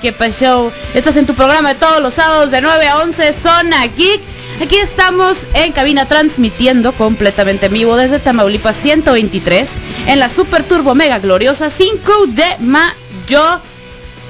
[0.00, 0.72] ¿Qué pasó?
[0.94, 4.20] Estás en tu programa de todos los sábados de 9 a 11, Zona Geek.
[4.62, 9.70] Aquí estamos en cabina transmitiendo completamente en vivo desde Tamaulipas 123
[10.06, 13.60] en la Super Turbo Mega Gloriosa 5 de mayo.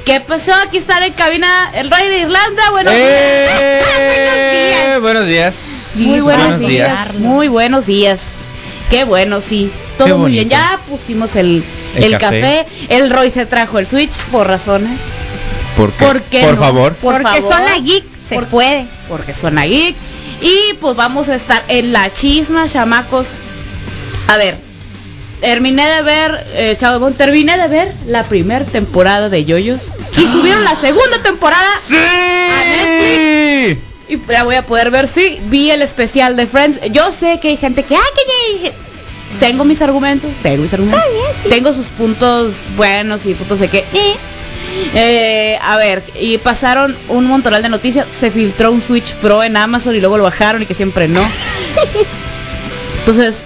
[0.04, 0.52] ¿Qué pasó?
[0.54, 2.70] Aquí está en cabina el rey de Irlanda.
[2.70, 4.98] Buenos ¡Eh!
[5.00, 5.92] Buenos días.
[5.96, 7.14] Muy buenos, días.
[7.14, 8.20] Muy buenos días.
[8.88, 9.70] Qué bueno, sí.
[9.98, 10.48] Todo Qué muy bien.
[10.48, 11.62] Ya pusimos el,
[11.94, 12.40] El el café.
[12.40, 12.66] café.
[12.88, 15.00] El Roy se trajo el Switch por razones.
[15.80, 16.04] ¿Por qué?
[16.06, 16.60] ¿Por qué Por no?
[16.60, 16.94] favor.
[16.94, 17.52] Por Porque favor.
[17.54, 18.86] Zona Geek se Por- puede.
[19.08, 19.96] Porque suena geek.
[20.42, 23.28] Y pues vamos a estar en la chisma, chamacos.
[24.28, 24.56] A ver,
[25.40, 29.82] terminé de ver, eh, Chavo Bon, terminé de ver la primera temporada de Yoyos.
[30.16, 31.68] Y subieron la segunda temporada.
[31.86, 33.78] ¡Sí!
[34.08, 35.38] Y la voy a poder ver, sí.
[35.48, 36.78] Vi el especial de Friends.
[36.92, 38.72] Yo sé que hay gente que, ah, que ya-
[39.38, 41.04] Tengo mis argumentos, tengo mis argumentos.
[41.48, 43.78] Tengo sus puntos buenos y puntos de que...
[43.78, 44.16] eh.
[44.94, 48.06] Eh, a ver, y pasaron un montonal de noticias.
[48.08, 51.22] Se filtró un Switch Pro en Amazon y luego lo bajaron y que siempre no.
[53.00, 53.44] Entonces,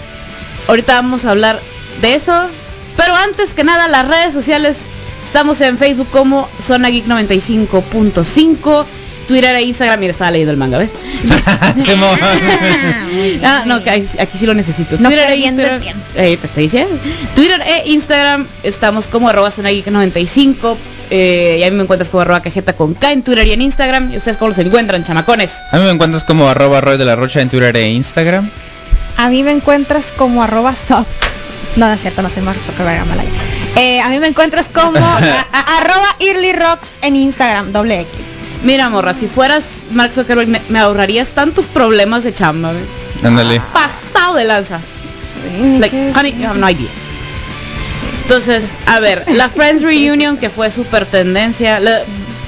[0.68, 1.60] ahorita vamos a hablar
[2.00, 2.46] de eso.
[2.96, 4.76] Pero antes que nada, las redes sociales.
[5.26, 8.84] Estamos en Facebook como Zona Geek 95.5.
[9.26, 9.98] Twitter e Instagram.
[9.98, 10.92] Mira, estaba leyendo el manga, ¿ves?
[13.42, 14.96] Ah, no, aquí, aquí sí lo necesito.
[14.98, 15.82] No Twitter e Instagram.
[16.16, 16.96] Eh, te estoy diciendo.
[17.34, 20.78] Twitter e Instagram estamos como arroba Zona Geek 95.
[21.16, 23.62] Eh, y a mí me encuentras como arroba cajeta con K en Twitter y en
[23.62, 24.12] Instagram.
[24.12, 25.52] ¿Y ustedes cómo los encuentran, chamacones?
[25.70, 28.50] A mí me encuentras como arroba Roy de la Rocha en Twitter e Instagram.
[29.16, 31.06] A mí me encuentras como arroba soc.
[31.76, 33.30] No, no es cierto, no soy Mark Zuckerberg, Amalaya.
[33.76, 34.98] Eh, a mí me encuentras como
[35.52, 38.10] arroba Early Rocks en Instagram, doble X.
[38.64, 39.62] Mira, morra, si fueras
[39.92, 42.72] Mark Zuckerberg me, me ahorrarías tantos problemas de chamba.
[42.72, 42.80] ¿ve?
[43.22, 43.60] Ándale.
[43.72, 44.80] Pasado de lanza.
[45.78, 46.88] Like, honey, you have no idea.
[48.24, 51.78] Entonces, a ver, la Friends Reunion que fue super tendencia.
[51.80, 52.02] la-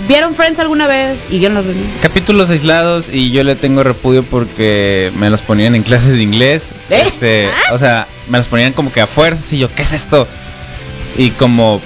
[0.08, 1.24] ¿Vieron Friends alguna vez?
[1.30, 1.86] Y vieron la reunión.
[2.00, 6.70] Capítulos aislados y yo le tengo repudio porque me los ponían en clases de inglés.
[6.90, 7.02] ¿Eh?
[7.06, 10.28] Este, o sea, me los ponían como que a fuerzas y yo, ¿qué es esto?
[11.18, 11.80] Y como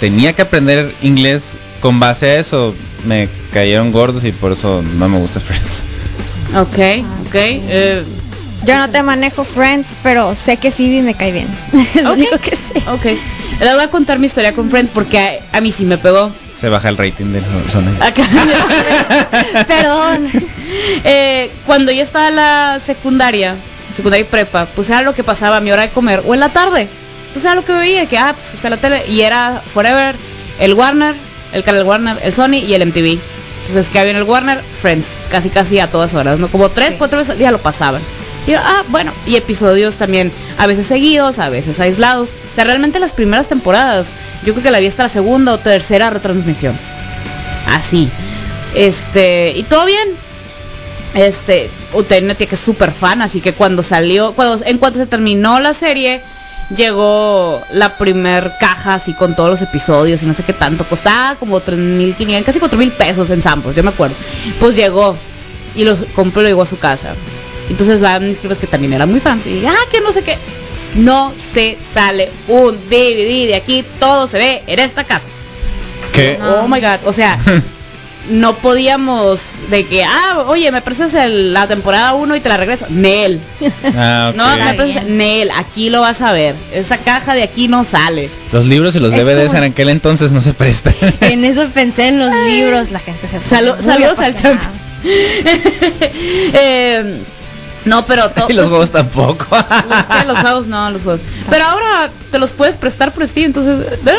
[0.00, 2.74] tenía que aprender inglés con base a eso,
[3.04, 5.84] me cayeron gordos y por eso no me gusta Friends.
[6.56, 7.34] Ok, ok.
[7.34, 8.04] eh,
[8.64, 11.48] Yo no te manejo Friends, pero sé que Phoebe me cae bien.
[11.94, 12.16] es lo Ok.
[12.16, 12.82] único que sé.
[12.90, 13.18] ok.
[13.60, 16.30] Les voy a contar mi historia con Friends porque a, a mí sí me pegó.
[16.56, 17.90] Se baja el rating del Zona.
[18.06, 18.22] Acá.
[19.66, 20.30] Perdón.
[21.04, 23.54] Eh, cuando yo estaba en la secundaria,
[23.96, 26.40] secundaria y prepa, pues era lo que pasaba a mi hora de comer o en
[26.40, 26.86] la tarde.
[27.32, 30.14] Pues era lo que veía, que ah, pues está la tele y era Forever,
[30.60, 31.14] el Warner,
[31.52, 33.18] el canal Warner, el Sony y el MTV.
[33.66, 36.48] Entonces que había en el Warner, Friends, casi casi a todas horas, ¿no?
[36.48, 36.94] Como tres, Sí.
[36.98, 38.00] cuatro veces al día lo pasaban.
[38.46, 42.30] Y yo, ah, bueno, y episodios también, a veces seguidos, a veces aislados.
[42.56, 44.06] Sea, realmente las primeras temporadas,
[44.42, 46.74] yo creo que la vi hasta la segunda o tercera retransmisión.
[47.66, 48.08] Así.
[48.74, 50.08] Este, y todo bien.
[51.12, 55.60] Este, una que es súper fan, así que cuando salió, cuando, en cuanto se terminó
[55.60, 56.22] la serie,
[56.74, 61.36] llegó la primer caja así con todos los episodios y no sé qué tanto, costaba
[61.36, 64.16] como 3.500, casi 4.000 pesos en Samples, yo me acuerdo.
[64.58, 65.14] Pues llegó
[65.74, 67.12] y los compró y lo llevó a su casa.
[67.68, 70.38] Entonces van mis que también eran muy fans y ah, que no sé qué.
[70.94, 75.26] No se sale un DVD de aquí, todo se ve en esta casa.
[76.12, 76.38] ¿Qué?
[76.42, 77.38] Oh my god, o sea,
[78.30, 82.56] no podíamos de que, ah, oye, me prestas el- la temporada 1 y te la
[82.56, 82.86] regreso.
[82.88, 83.40] Nel.
[83.98, 84.32] Ah.
[84.34, 85.04] No, me prestas.
[85.04, 86.54] Nel, aquí lo vas a ver.
[86.72, 88.28] Esa caja de aquí no sale.
[88.52, 90.94] Los libros y los Es DVDs como- en aquel entonces no se prestan.
[91.20, 94.60] En eso pensé en los libros, la gente se pone Salu- muy saludos al champ.
[96.54, 97.20] Eh,
[97.86, 99.46] no, pero to- y los juegos tampoco.
[100.26, 101.20] los, juegos no, los juegos.
[101.48, 103.86] Pero ahora te los puedes prestar por Steam, entonces.
[104.06, 104.10] ah,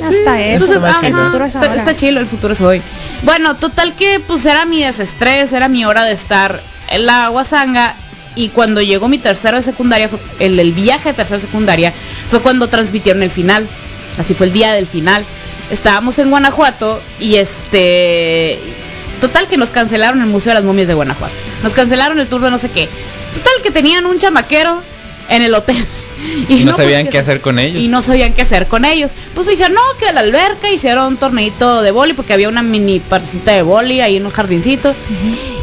[0.00, 0.04] sí.
[0.18, 0.74] Hasta eso.
[0.74, 1.76] Entonces, El futuro es está, ahora.
[1.80, 2.80] está chido, el futuro es hoy.
[3.22, 6.60] Bueno, total que pues era mi desestrés, era mi hora de estar
[6.90, 7.94] en la guasanga.
[8.36, 11.92] Y cuando llegó mi tercero de secundaria, fue- el, el viaje de tercero de secundaria,
[12.30, 13.66] fue cuando transmitieron el final.
[14.18, 15.24] Así fue el día del final.
[15.70, 18.58] Estábamos en Guanajuato y este.
[19.24, 21.32] Total que nos cancelaron el Museo de las Momias de Guanajuato.
[21.62, 22.90] Nos cancelaron el tour de no sé qué.
[23.32, 24.82] Total que tenían un chamaquero
[25.30, 25.82] en el hotel.
[26.48, 27.82] Y no pues, sabían qué hacer con ellos.
[27.82, 29.12] Y no sabían qué hacer con ellos.
[29.34, 32.62] Pues dijeron, no, que a la alberca hicieron un torneito de boli porque había una
[32.62, 34.94] mini partecita de boli ahí en un jardincito.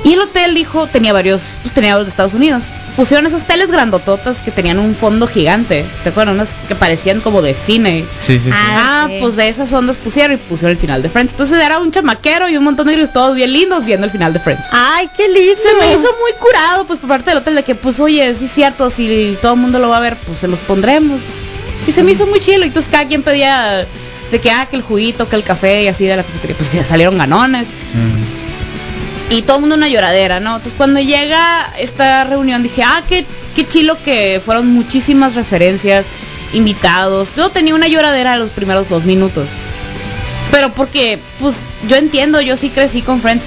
[0.04, 2.64] Y el hotel dijo, tenía varios, pues tenía los de Estados Unidos.
[2.96, 5.86] Pusieron esas teles grandototas que tenían un fondo gigante.
[6.04, 6.36] ¿Te acuerdas?
[6.36, 8.04] Unas que parecían como de cine.
[8.20, 8.52] Sí, sí, sí.
[8.54, 11.32] Ah, Ah, pues de esas ondas pusieron y pusieron el final de Friends.
[11.32, 14.34] Entonces era un chamaquero y un montón de gringos todos bien lindos viendo el final
[14.34, 14.64] de Friends.
[14.72, 15.56] Ay, qué lindo.
[15.62, 18.46] Se me hizo muy curado, pues por parte del hotel, de que, pues, oye, sí
[18.46, 21.20] es cierto, si todo el mundo lo va a ver, pues se los pondremos.
[21.88, 22.64] Y se me hizo muy chilo.
[22.66, 23.88] Y entonces cada quien pedía
[24.32, 26.56] de que, ah, que el juguito, que el café y así de la cafetería.
[26.58, 27.68] Pues ya salieron ganones.
[27.68, 28.41] Mm.
[29.32, 30.58] Y todo el mundo una lloradera, ¿no?
[30.58, 33.26] Entonces cuando llega esta reunión dije, ah, qué,
[33.56, 36.06] qué chilo que fueron muchísimas referencias,
[36.54, 37.30] invitados.
[37.38, 39.48] Yo tenía una lloradera los primeros dos minutos.
[40.52, 41.56] Pero porque, pues,
[41.88, 43.44] yo entiendo, yo sí crecí con Friends.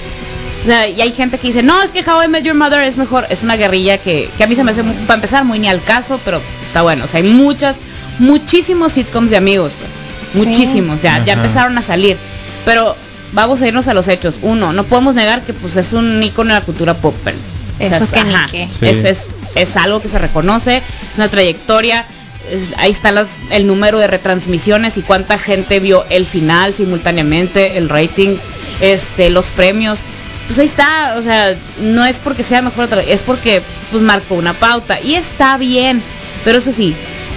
[0.62, 2.80] O sea, y hay gente que dice, no, es que How I Met Your Mother
[2.80, 3.26] es mejor.
[3.28, 5.82] Es una guerrilla que, que a mí se me hace, para empezar, muy ni al
[5.82, 7.04] caso, pero está bueno.
[7.04, 7.78] O sea, hay muchas,
[8.18, 9.90] muchísimos sitcoms de amigos, pues.
[10.32, 10.38] Sí.
[10.38, 12.16] Muchísimos, ya, ya empezaron a salir.
[12.64, 12.96] Pero
[13.34, 14.36] vamos a irnos a los hechos.
[14.42, 17.40] Uno, no podemos negar que pues es un icono de la cultura pop, Friends.
[17.78, 18.66] Eso es- que ni ajá, qué.
[18.70, 18.86] Sí.
[18.86, 19.18] es, es,
[19.54, 22.06] es algo que se reconoce, es una trayectoria.
[22.50, 27.76] es- ahí está las, el número de retransmisiones y cuánta gente vio el final simultáneamente,
[27.78, 28.36] el rating,
[28.80, 30.00] este, los premios.
[30.46, 34.34] Pues ahí está, o sea, no es porque sea mejor, otra- es porque pues marcó
[34.34, 36.02] una pauta y está bien.
[36.44, 36.94] Pero eso sí,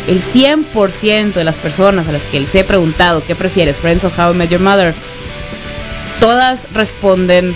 [0.10, 4.12] el 100% de las personas a las que les he preguntado qué prefieres, Friends o
[4.18, 4.94] How I Met Your Mother,
[6.20, 7.56] todas responden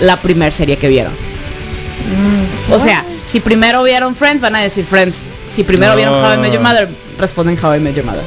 [0.00, 1.12] la primer serie que vieron.
[1.12, 5.16] Mm, O sea, si primero vieron Friends, van a decir Friends.
[5.54, 5.96] Si primero No.
[5.96, 6.88] vieron How I Met Your Mother,
[7.18, 8.22] responden How I Met Your Mother.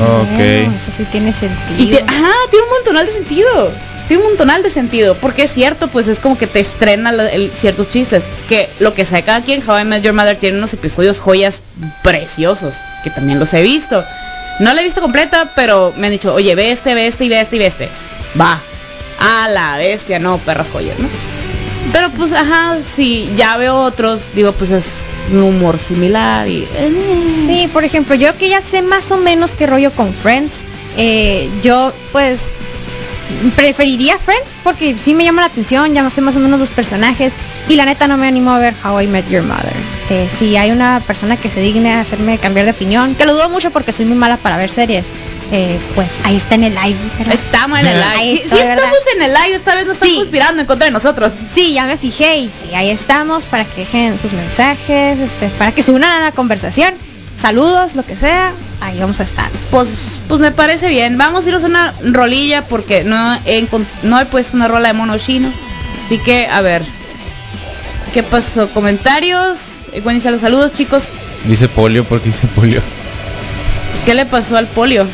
[0.00, 0.36] Ok.
[0.36, 1.82] bueno, eso sí tiene sentido.
[1.82, 3.70] Y te- ajá, tiene un montonal de sentido.
[4.06, 5.14] Tiene un montonal de sentido.
[5.16, 8.24] Porque es cierto, pues es como que te estrena la- el- ciertos chistes.
[8.48, 11.60] Que lo que sea cada quien, How I Met Your Mother tiene unos episodios joyas
[12.02, 12.74] preciosos.
[13.04, 14.02] Que también los he visto.
[14.60, 17.28] No la he visto completa, pero me han dicho, oye, ve este, ve este y
[17.28, 17.88] ve este y ve este.
[18.40, 18.60] Va.
[19.18, 21.08] A la bestia, no, perras joyas, ¿no?
[21.92, 24.90] Pero pues, ajá, si ya veo otros, digo, pues es
[25.32, 26.66] un humor similar y...
[26.74, 30.52] eh, Sí, por ejemplo, yo que ya sé más o menos qué rollo con Friends,
[30.96, 32.40] eh, yo pues
[33.56, 37.34] preferiría Friends porque sí me llama la atención, ya sé más o menos los personajes
[37.68, 39.72] y la neta no me animo a ver How I Met Your Mother.
[40.10, 43.34] Eh, si hay una persona que se digne a hacerme cambiar de opinión, que lo
[43.34, 45.06] dudo mucho porque soy muy mala para ver series,
[45.52, 46.96] eh, pues ahí está en el live.
[47.18, 47.34] ¿verdad?
[47.34, 48.18] Estamos en el live.
[48.20, 48.76] Sí, estoy, sí ¿verdad?
[48.78, 50.16] estamos en el live, esta vez no están Sí.
[50.16, 51.32] conspirando en contra de nosotros.
[51.54, 55.72] Sí, ya me fijé y sí, ahí estamos para que dejen sus mensajes, este, para
[55.72, 56.92] que se unan a la conversación.
[57.36, 58.50] Saludos, lo que sea,
[58.80, 59.48] ahí vamos a estar.
[59.70, 59.88] Pues,
[60.26, 61.16] pues me parece bien.
[61.18, 63.64] Vamos a irnos a una rolilla porque no he,
[64.02, 65.48] no he puesto una rola de mono chino.
[66.04, 66.82] Así que, a ver.
[68.12, 68.68] ¿Qué pasó?
[68.70, 69.58] ¿Comentarios?
[69.92, 71.04] Eh, Buenísimo, los saludos, chicos.
[71.44, 72.82] Dice polio porque dice polio.
[74.04, 75.06] ¿Qué le pasó al polio?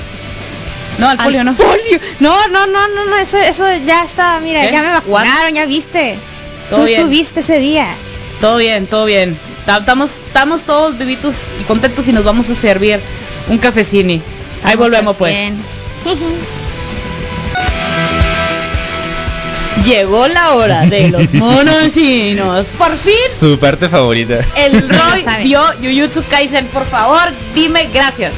[0.98, 1.54] No, al, polio no.
[1.54, 1.98] polio.
[2.20, 4.72] No, no, no, no, no, eso, eso ya está, mira, ¿Qué?
[4.72, 4.94] ya me What?
[5.24, 6.16] vacunaron, ya viste.
[6.70, 7.00] Todo Tú bien.
[7.00, 7.86] estuviste ese día.
[8.40, 9.36] Todo bien, todo bien.
[9.66, 13.00] Ta- Estamos, estamos todos vivitos y contentos y nos vamos a servir
[13.48, 14.20] un cafecini.
[14.62, 15.34] Ahí volvemos pues.
[15.34, 15.56] 100.
[19.84, 22.68] Llegó la hora de los monos chinos.
[22.78, 24.40] Por fin Su parte favorita.
[24.56, 26.66] el Roy vio Jujutsu Kaisen.
[26.68, 27.20] Por favor,
[27.54, 28.32] dime gracias.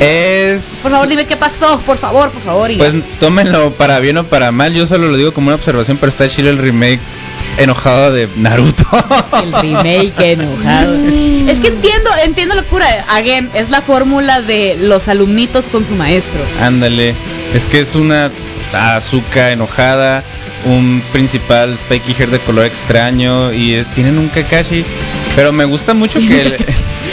[0.00, 0.80] Es.
[0.82, 1.78] Por favor, dime qué pasó.
[1.84, 2.70] Por favor, por favor.
[2.70, 4.72] y- Pues tómenlo para bien o para mal.
[4.72, 7.00] Yo solo lo digo como una observación, pero está chido el remake
[7.58, 8.84] enojado de Naruto.
[9.42, 10.94] el remake enojado.
[11.48, 12.86] es que entiendo, entiendo la cura.
[13.10, 16.40] Again, es la fórmula de los alumnitos con su maestro.
[16.62, 17.14] Ándale.
[17.54, 18.30] Es que es una
[18.72, 20.22] azúcar enojada,
[20.64, 24.84] un principal spiky hair de color extraño y tienen un Kakashi.
[25.36, 26.56] Pero me gusta mucho que el-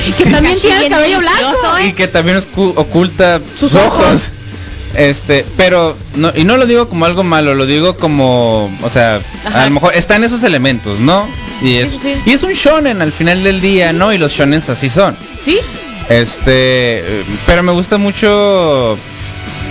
[0.08, 1.80] Y que también tiene el cabello blanco.
[1.86, 2.38] y que también
[2.76, 4.06] oculta sus, Sus ojos.
[4.06, 4.30] ojos.
[4.96, 9.20] Este, pero no y no lo digo como algo malo, lo digo como, o sea,
[9.46, 9.64] Ajá.
[9.64, 11.28] a lo mejor están esos elementos, ¿no?
[11.62, 12.22] Y es Sí, sí, sí.
[12.26, 14.12] y es un shonen al final del día, ¿no?
[14.14, 15.16] Y los shonens así son.
[15.44, 15.60] ¿Sí?
[16.10, 18.98] Este, eh, pero me gusta mucho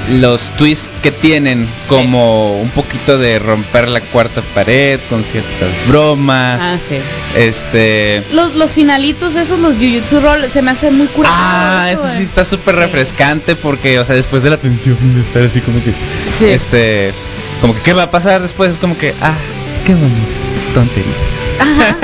[0.08, 6.60] los twists que tienen, como un poquito de romper la cuarta pared con ciertas bromas.
[6.62, 6.96] Ah, sí.
[7.36, 11.34] Este, Los, los finalitos, esos, los Jujutsu Roll, se me hace muy curado.
[11.36, 12.24] Ah, eso sí eh.
[12.24, 12.80] está súper Sí.
[12.80, 15.92] refrescante porque, o sea, después de la tensión de estar así como que,
[16.38, 16.46] Sí.
[16.46, 17.12] este,
[17.60, 19.34] como que qué va a pasar después es como que, ah,
[19.84, 20.20] qué bonito,
[20.74, 21.16] tonterías.
[21.58, 21.96] Ajá.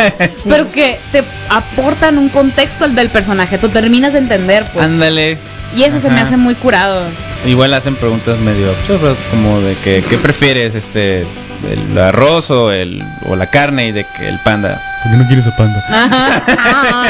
[0.49, 4.85] Pero que te aportan un contexto al del personaje, tú terminas de entender, pues.
[4.87, 5.39] Ándale.
[5.77, 7.03] Y eso se me hace muy curado.
[7.47, 11.21] Igual hacen preguntas medio absurdas como de que qué prefieres, este,
[11.71, 14.79] el arroz o el o la carne y de que el panda.
[15.03, 15.83] ¿Por qué no quieres a panda?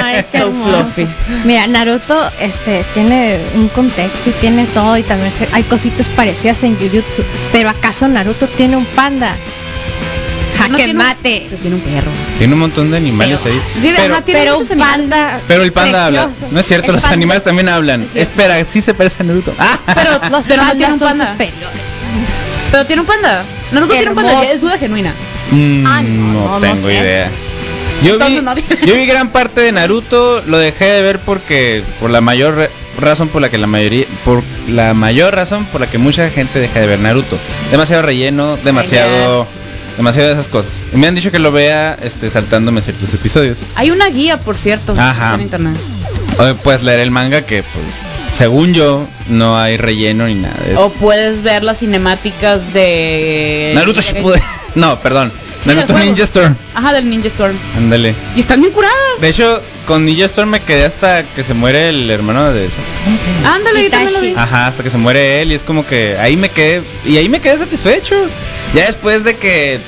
[0.04, 1.06] Ay, qué So fluffy.
[1.44, 6.62] Mira, Naruto este tiene un contexto y tiene todo y también se- hay cositas parecidas
[6.62, 9.34] en Jujutsu, pero ¿acaso Naruto tiene un panda?
[10.68, 11.46] No Jaque tiene un- mate.
[11.48, 12.10] pero tiene un perro.
[12.38, 13.60] Tiene un montón de animales Pero- ahí.
[13.82, 15.40] Pero, ajá, tiene Pero un panda.
[15.48, 16.28] pero el panda habla.
[16.50, 18.06] No es cierto, El los panda- animales también hablan.
[18.14, 19.52] Espera, sí se parece a Naruto.
[19.58, 19.78] Ah.
[19.94, 21.32] Pero los Pero no pandas tiene un son panda.
[21.32, 21.82] superiores.
[22.70, 23.44] Pero tiene un panda.
[23.72, 24.52] Naruto tiene un panda, Hermoso.
[24.52, 25.12] es duda genuina.
[25.50, 26.94] Mm, Ah, no, no, tengo sé.
[26.94, 27.30] idea.
[28.02, 28.40] Yo vi,
[28.86, 33.40] yo gran parte de Naruto, lo dejé de ver porque por la mayor razón por
[33.42, 36.86] la que la mayoría, por la mayor razón por la que mucha gente deja de
[36.88, 37.38] ver Naruto.
[37.70, 39.46] Demasiado relleno, demasiado,
[39.96, 40.72] demasiado de esas cosas.
[40.92, 43.60] Y me han dicho que lo vea, este, saltándome ciertos episodios.
[43.74, 45.34] Hay una guía, por cierto, Ajá.
[45.34, 45.76] en internet.
[46.38, 47.84] O puedes leer el manga que, pues,
[48.34, 50.54] según yo, no hay relleno ni nada.
[50.64, 50.86] de eso.
[50.86, 54.42] O puedes ver las cinemáticas de Naruto Shippuden.
[54.74, 55.30] No, perdón.
[55.62, 55.92] Sí, Naruto.
[55.98, 56.56] Ninja Storm.
[56.74, 57.54] Ajá, del Ninja Storm.
[57.76, 58.14] Ándale.
[58.34, 58.96] Y están bien curadas.
[59.20, 63.46] De hecho, con Ninja Storm me quedé hasta que se muere el hermano de Sasuke.
[63.46, 64.28] Ándale, yo también lo vi.
[64.28, 64.42] Itachi.
[64.42, 67.28] Ajá, hasta que se muere él y es como que ahí me quedé y ahí
[67.28, 68.16] me quedé satisfecho.
[68.74, 69.78] Ya después de que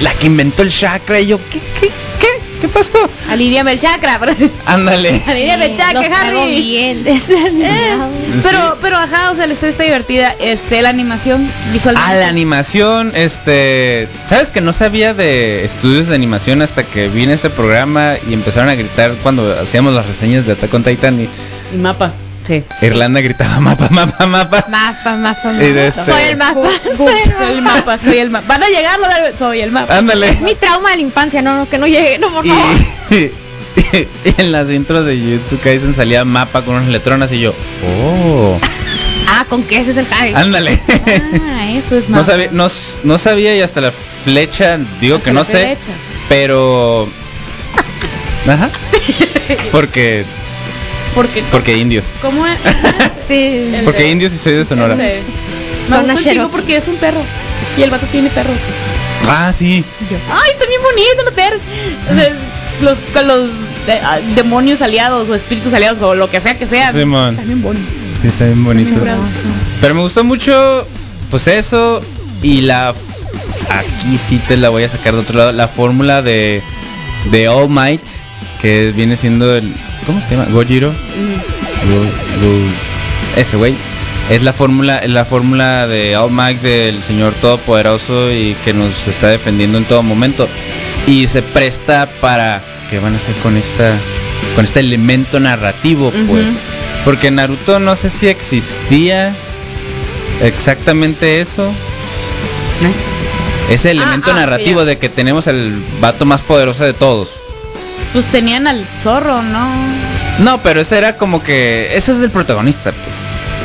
[0.00, 2.28] la que inventó el chakra y yo, ¿qué qué qué?
[2.60, 3.08] ¿Qué pasó?
[3.30, 4.18] Alineame el chakra.
[4.66, 5.22] Ándale.
[5.26, 6.60] Alineame el chakra, Los Harry.
[6.60, 7.96] bien Eh,
[8.42, 10.34] pero, pero ajá, o sea, la historia está divertida.
[10.40, 12.10] Este, la animación visualmente.
[12.10, 17.32] A la animación, este, sabes que no sabía de estudios de animación hasta que vine
[17.32, 21.20] a este programa y empezaron a gritar cuando hacíamos las reseñas de Attack on Titan
[21.20, 21.28] y
[21.72, 22.12] Y mapa.
[22.48, 22.64] Sí.
[22.82, 24.64] Irlanda gritaba mapa, mapa, mapa.
[24.70, 26.00] Mapa, mapa, Y de mapa.
[26.00, 26.60] este- Soy el mapa.
[26.96, 28.46] Soy el mapa, soy el mapa.
[28.48, 29.96] Van a llegar lo de soy el mapa.
[29.98, 30.30] Ándale.
[30.30, 32.64] Es mi trauma de la infancia, no, no, que no llegue, no, por Y, favor.
[34.24, 37.54] y en las intros de Jujutsu Kaisen salía mapa con unas letronas y yo,
[37.86, 38.58] oh,
[39.30, 40.80] Ah, con que ese es el ándale.
[40.88, 42.18] Ah, eso es mapa.
[42.20, 42.48] No sabía,
[43.04, 43.92] no, sabía y hasta la
[44.24, 45.98] flecha, digo Hasta que no sé, flecha.
[46.30, 47.06] pero...
[48.48, 48.70] Ajá.
[49.70, 50.24] Porque,
[51.18, 52.14] Porque, porque indios.
[52.22, 52.56] ¿cómo es?
[53.26, 53.72] Sí.
[53.84, 54.94] Porque indios y soy de Sonora.
[54.94, 55.12] Me
[55.82, 57.20] gusta el porque es un perro.
[57.76, 58.52] Y el vato tiene perro.
[59.26, 59.84] Ah, sí.
[60.30, 61.60] Ay, están bien bonitos los perros.
[62.10, 62.32] O sea,
[62.80, 63.50] los, con los
[63.88, 66.92] eh, ah, demonios aliados o espíritus aliados o lo que sea que sea.
[66.92, 67.30] Simón.
[67.30, 67.92] Están bien bonitos.
[68.22, 69.00] Sí, está bien bonito.
[69.80, 70.86] Pero me gustó mucho,
[71.30, 72.00] pues eso
[72.42, 72.94] y la...
[73.68, 75.52] Aquí sí te la voy a sacar de otro lado.
[75.52, 76.62] La fórmula de,
[77.32, 78.02] de All Might,
[78.62, 79.74] que viene siendo el...
[80.08, 80.46] ¿Cómo se llama?
[80.50, 80.88] Gojiro.
[80.90, 83.74] Go- Go- ese güey.
[84.30, 89.06] Es la fórmula, es la fórmula de All Might del Señor Todopoderoso y que nos
[89.06, 90.48] está defendiendo en todo momento.
[91.06, 92.60] Y se presta para
[92.90, 93.96] qué van a hacer con esta
[94.56, 96.46] con este elemento narrativo, pues.
[97.04, 99.32] Porque Naruto no sé si existía
[100.42, 101.64] exactamente eso.
[103.70, 107.30] Ese elemento ah, ok, narrativo de que tenemos el vato más poderoso de todos.
[108.12, 109.68] Pues tenían al zorro, ¿no?
[110.38, 113.16] No, pero ese era como que eso es del protagonista, pues.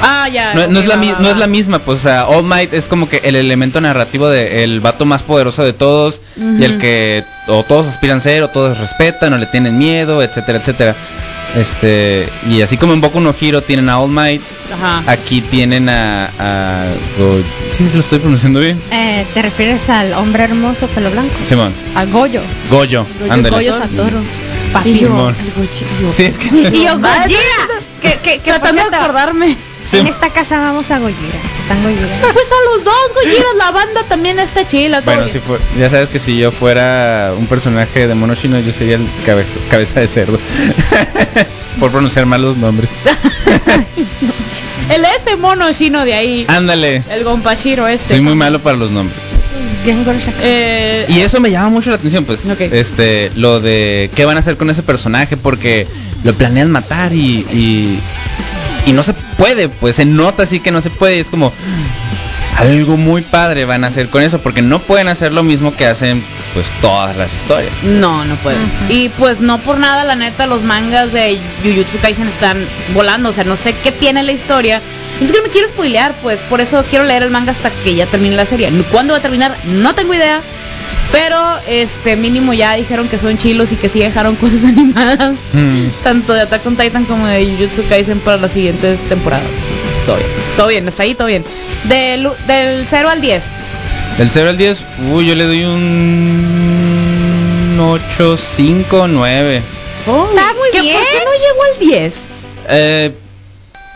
[0.01, 0.53] Ah, ya.
[0.53, 3.07] No, es la va, no es la misma, pues, o sea, All Might es como
[3.07, 7.63] que el elemento narrativo de el vato más poderoso de todos y el que o
[7.63, 10.95] todos aspiran a ser o todos respetan o le tienen miedo, etcétera, etcétera.
[11.55, 14.41] Este, y así como en Boku no Hero tienen a All Might,
[14.73, 15.03] Ajá.
[15.05, 16.85] aquí tienen a, a
[17.17, 18.81] Go- sí lo estoy pronunciando bien.
[18.91, 21.35] Eh, ¿Te refieres al hombre hermoso pelo blanco?
[21.45, 22.41] Simón, Al Goyo.
[22.71, 23.55] Goyo, ándale.
[23.55, 24.17] Goyo Satoru.
[24.71, 24.97] Papi.
[24.97, 25.35] Simón.
[25.55, 26.11] el.
[26.11, 27.39] Sí, es que Y yo, Gojira.
[28.01, 29.55] Que, que, que Tratando de acordarme.
[29.89, 29.97] Sí.
[29.97, 31.37] En esta casa vamos a Gojira.
[31.59, 32.07] Están Gojira.
[32.33, 35.01] Pues a los dos, Gojiras, la banda también está chila.
[35.01, 38.71] Bueno, si fue, ya sabes que si yo fuera un personaje de mono chino, yo
[38.71, 40.39] sería el cabe- cabeza de cerdo.
[41.79, 42.89] Por pronunciar mal los nombres.
[44.89, 46.45] El este mono chino de ahí.
[46.47, 47.03] Ándale.
[47.09, 48.09] El Gompashiro este.
[48.15, 49.17] Soy muy malo para los nombres.
[50.41, 52.49] Eh, Y eso me llama mucho la atención, pues.
[52.49, 52.61] Ok.
[52.61, 55.87] Este, lo de qué van a hacer con ese personaje, porque
[56.23, 57.99] lo planean matar y, y,
[58.85, 61.17] y no se puede, pues se nota así que no se puede.
[61.17, 61.51] y Es como
[62.57, 65.87] algo muy padre van a hacer con eso, porque no pueden hacer lo mismo que
[65.87, 66.23] hacen,
[66.53, 67.71] pues, todas las historias.
[67.83, 68.57] No, no puede.
[68.57, 68.67] Ujú.
[68.89, 72.63] Y pues no por nada, la neta, los mangas de Jujutsu Kaisen están
[72.93, 73.29] volando.
[73.29, 74.81] O sea, no sé qué tiene la historia.
[75.21, 77.95] Es que no me quiero spoilear, pues por eso quiero leer el manga hasta que
[77.95, 78.69] ya termine la serie.
[78.91, 79.55] ¿Cuándo va a terminar?
[79.65, 80.41] No tengo idea.
[81.11, 85.37] Pero este mínimo ya dijeron que son chilos y que sí dejaron cosas animadas.
[85.53, 85.85] Mm.
[86.03, 89.45] Tanto de Attack on Titan como de Jujutsu Kaisen para las siguientes temporadas.
[89.45, 90.29] Pues, todo bien.
[90.57, 91.43] Todo bien, hasta ahí todo bien.
[91.85, 93.43] Del, del 0 al 10.
[94.17, 94.79] Del 0 al 10,
[95.11, 95.63] uy, yo le doy
[96.73, 99.57] un 8, 5, 9.
[99.57, 100.97] Está muy ¿Qué- bien.
[100.97, 102.13] ¿Por qué no llegó al 10?
[102.69, 103.11] Eh,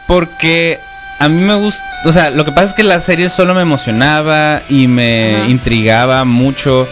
[0.08, 0.78] porque
[1.20, 3.62] a mí me gusta, o sea, lo que pasa es que la serie solo me
[3.62, 5.48] emocionaba y me Ajá.
[5.50, 6.88] intrigaba mucho,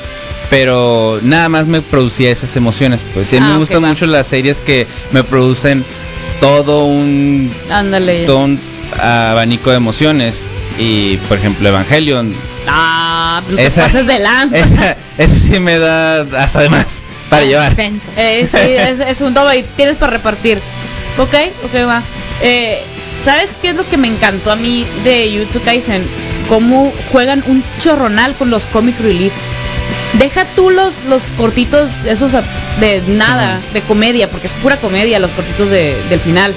[0.50, 3.01] pero nada más me producía esas emociones.
[3.13, 5.84] Pues sí, a mí Ah, me ok, gustan mucho las series que me producen
[6.41, 8.25] todo un, Ándale.
[8.25, 8.60] todo un
[9.00, 10.46] abanico de emociones.
[10.77, 12.34] Y por ejemplo, Evangelion,
[12.67, 14.58] Ah, pues te Esa- pases de lanza.
[14.60, 17.75] esa, esa sí me da hasta de más para llevar.
[17.79, 20.60] Eh, sí, es, es un doble y tienes para repartir.
[21.17, 22.01] Ok, ok, va.
[22.41, 22.84] Eh,
[23.25, 26.03] ¿Sabes qué es lo que me encantó a mí de Jujutsu Kaisen?
[26.48, 29.39] Cómo juegan un chorronal con los comic reliefs.
[30.20, 32.32] Deja tú los, los cortitos, esos
[32.79, 36.53] de nada, de comedia, porque es pura comedia los cortitos de- del final.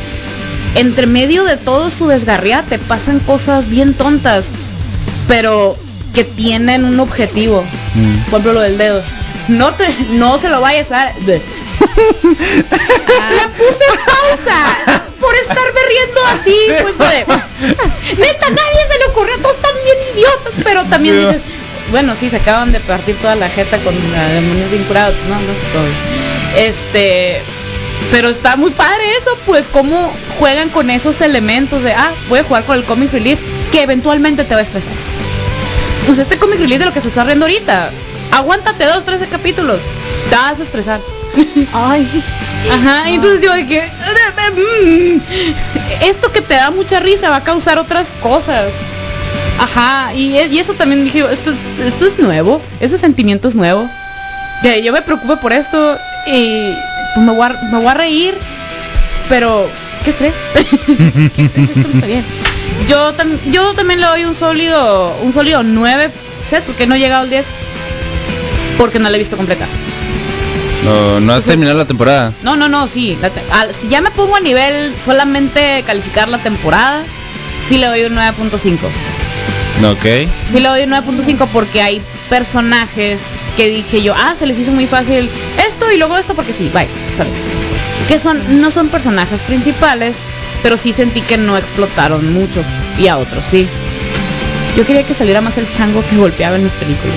[0.75, 4.45] entre medio de todo su desgarriate pasan cosas bien tontas,
[5.27, 5.75] pero
[6.15, 7.65] que tienen un objetivo.
[7.95, 8.17] Mm.
[8.31, 9.03] Por ejemplo, lo del dedo.
[9.49, 11.11] No te, no se lo vayas a.
[11.27, 11.41] Le
[13.57, 17.27] puse pausa por estarme riendo así, pues de-
[18.17, 21.43] Neta, nadie se le ocurrió, todos están bien idiotas, pero también dices,
[21.91, 25.53] bueno, sí, se acaban de partir toda la jeta con la demonios vinculados, no, no,
[25.73, 25.89] todo.
[26.57, 27.41] Este,
[28.11, 32.45] pero está muy padre eso, pues cómo juegan con esos elementos de, ah, voy a
[32.45, 33.39] jugar con el comic relief,
[33.73, 34.93] que eventualmente te va a estresar.
[36.07, 37.91] Pues este comic relief de lo que se está riendo ahorita,
[38.33, 39.81] aguántate dos, trece capítulos,
[40.31, 41.01] te vas a estresar.
[41.73, 42.25] Ay.
[42.71, 43.83] Ajá, y entonces yo que
[44.57, 45.21] mm,
[46.05, 48.73] esto que te da mucha risa va a causar otras cosas.
[49.59, 51.53] Ajá, y, e- y eso también dije, esto,
[51.85, 53.89] esto es nuevo, ese sentimiento es nuevo.
[54.63, 56.73] Que yo me preocupe por esto y
[57.15, 58.35] pues me voy a, me voy a reír,
[59.29, 59.69] pero
[60.05, 60.35] qué estrés.
[61.37, 62.25] qué estrés, esto no está bien.
[62.89, 66.11] Yo, tam- yo también le doy un sólido, un sólido 9,
[66.47, 67.45] ¿sabes por qué no he llegado al 10?
[68.79, 69.67] Porque no la he visto completa.
[70.85, 72.33] No, no has terminado la temporada.
[72.43, 73.17] No, no, no, sí.
[73.21, 77.03] la te- al- si ya me pongo a nivel solamente calificar la temporada,
[77.69, 78.79] sí le doy un 9.5.
[79.93, 80.29] Ok.
[80.45, 83.23] Sí le doy un 9.5 porque hay personajes
[83.57, 85.29] que dije yo, ah, se les hizo muy fácil
[85.67, 86.87] esto y luego esto porque sí, bye.
[87.17, 87.31] sale.
[88.09, 90.17] Que son, no son personajes principales,
[90.63, 92.63] pero sí sentí que no explotaron mucho.
[92.99, 93.67] Y a otros sí.
[94.77, 97.17] Yo quería que saliera más el chango que golpeaba en las películas.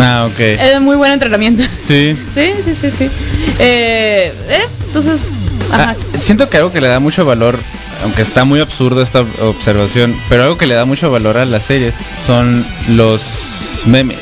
[0.02, 0.40] Ah, ok.
[0.40, 1.62] Es muy buen entrenamiento.
[1.78, 2.16] Sí.
[2.34, 3.10] Sí, sí, sí, sí.
[3.58, 5.32] Eh, eh, entonces,
[5.70, 5.94] ajá.
[5.94, 7.58] Ah, siento que algo que le da mucho valor,
[8.02, 11.64] aunque está muy absurdo esta observación, pero algo que le da mucho valor a las
[11.64, 11.94] series
[12.26, 14.20] son los memes.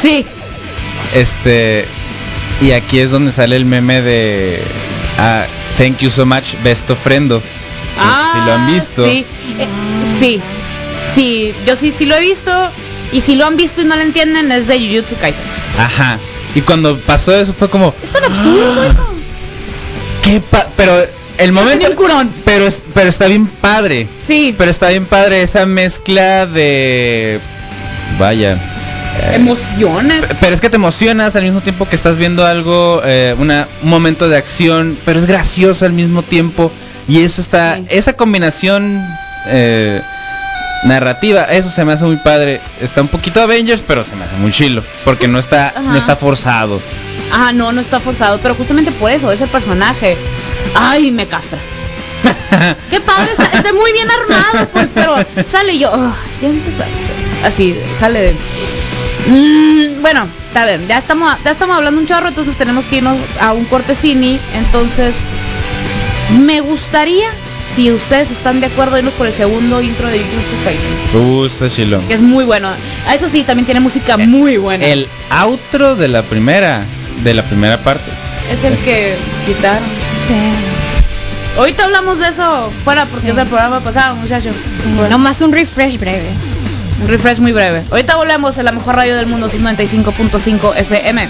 [0.00, 0.26] Sí,
[1.14, 1.84] Este,
[2.60, 4.60] y aquí es donde sale el meme de
[5.18, 5.44] ah,
[5.76, 7.42] Thank you so much, best ofrendo.
[7.98, 9.04] Ah, si lo han visto.
[9.06, 9.24] Sí,
[9.58, 9.66] eh,
[10.18, 10.40] sí,
[11.14, 12.50] sí, yo sí, sí lo he visto.
[13.12, 15.42] Y si lo han visto y no lo entienden, es de Jujutsu Kaisen.
[15.78, 16.18] Ajá.
[16.54, 19.14] Y cuando pasó eso fue como, Es tan absurdo eso.
[20.24, 20.92] ¿qué pa pero
[21.38, 22.30] el momento un curón.
[22.44, 24.06] pero es- pero está bien padre.
[24.26, 27.40] Sí, Pero está bien padre esa mezcla de
[28.18, 28.52] vaya.
[29.22, 30.24] eh, emociones.
[30.40, 33.88] Pero es que te emocionas al mismo tiempo que estás viendo algo, eh, una, un
[33.90, 36.70] momento de acción, pero es gracioso al mismo tiempo.
[37.08, 37.84] Y eso está, Sí.
[37.90, 39.00] esa combinación
[39.48, 40.00] eh,
[40.84, 42.60] narrativa, eso se me hace muy padre.
[42.80, 45.80] Está un poquito Avengers, pero se me hace muy chilo, porque no está, Ajá.
[45.80, 46.80] no está forzado.
[47.32, 50.16] Ah, no, no está forzado, pero justamente por eso, ese personaje.
[50.74, 51.58] Ay, me castra.
[52.90, 55.14] Qué padre, está, está muy bien armado, pues, pero
[55.50, 57.44] sale yo, "Ah, ya empezaste.
[57.44, 58.36] Así, sale de...
[59.28, 63.16] Mm, bueno, está bien, ya estamos, ya estamos hablando un chorro, entonces tenemos que irnos
[63.40, 64.38] a un cortesini.
[64.54, 65.14] Entonces,
[66.40, 67.28] me gustaría,
[67.74, 71.68] si ustedes están de acuerdo, irnos por el segundo intro de YouTube Kaisen, Uh, está
[71.68, 72.00] chilo.
[72.08, 72.68] que es muy bueno.
[73.06, 74.84] Ah, Eso sí, también tiene música muy buena.
[74.84, 76.82] El outro de la primera,
[77.22, 78.10] de la primera parte.
[78.52, 79.14] es el que
[79.46, 79.82] quitaron.
[80.26, 80.34] Sí.
[81.58, 83.30] Ahorita hablamos de eso fuera porque Sí.
[83.30, 84.54] es del programa pasado, muchachos.
[84.70, 84.88] sí.
[85.08, 86.28] Nomás un refresh breve.
[87.02, 87.82] Un refresh muy breve.
[87.90, 91.28] Ahorita volvemos en la mejor radio del mundo, Sub 95.5 FM.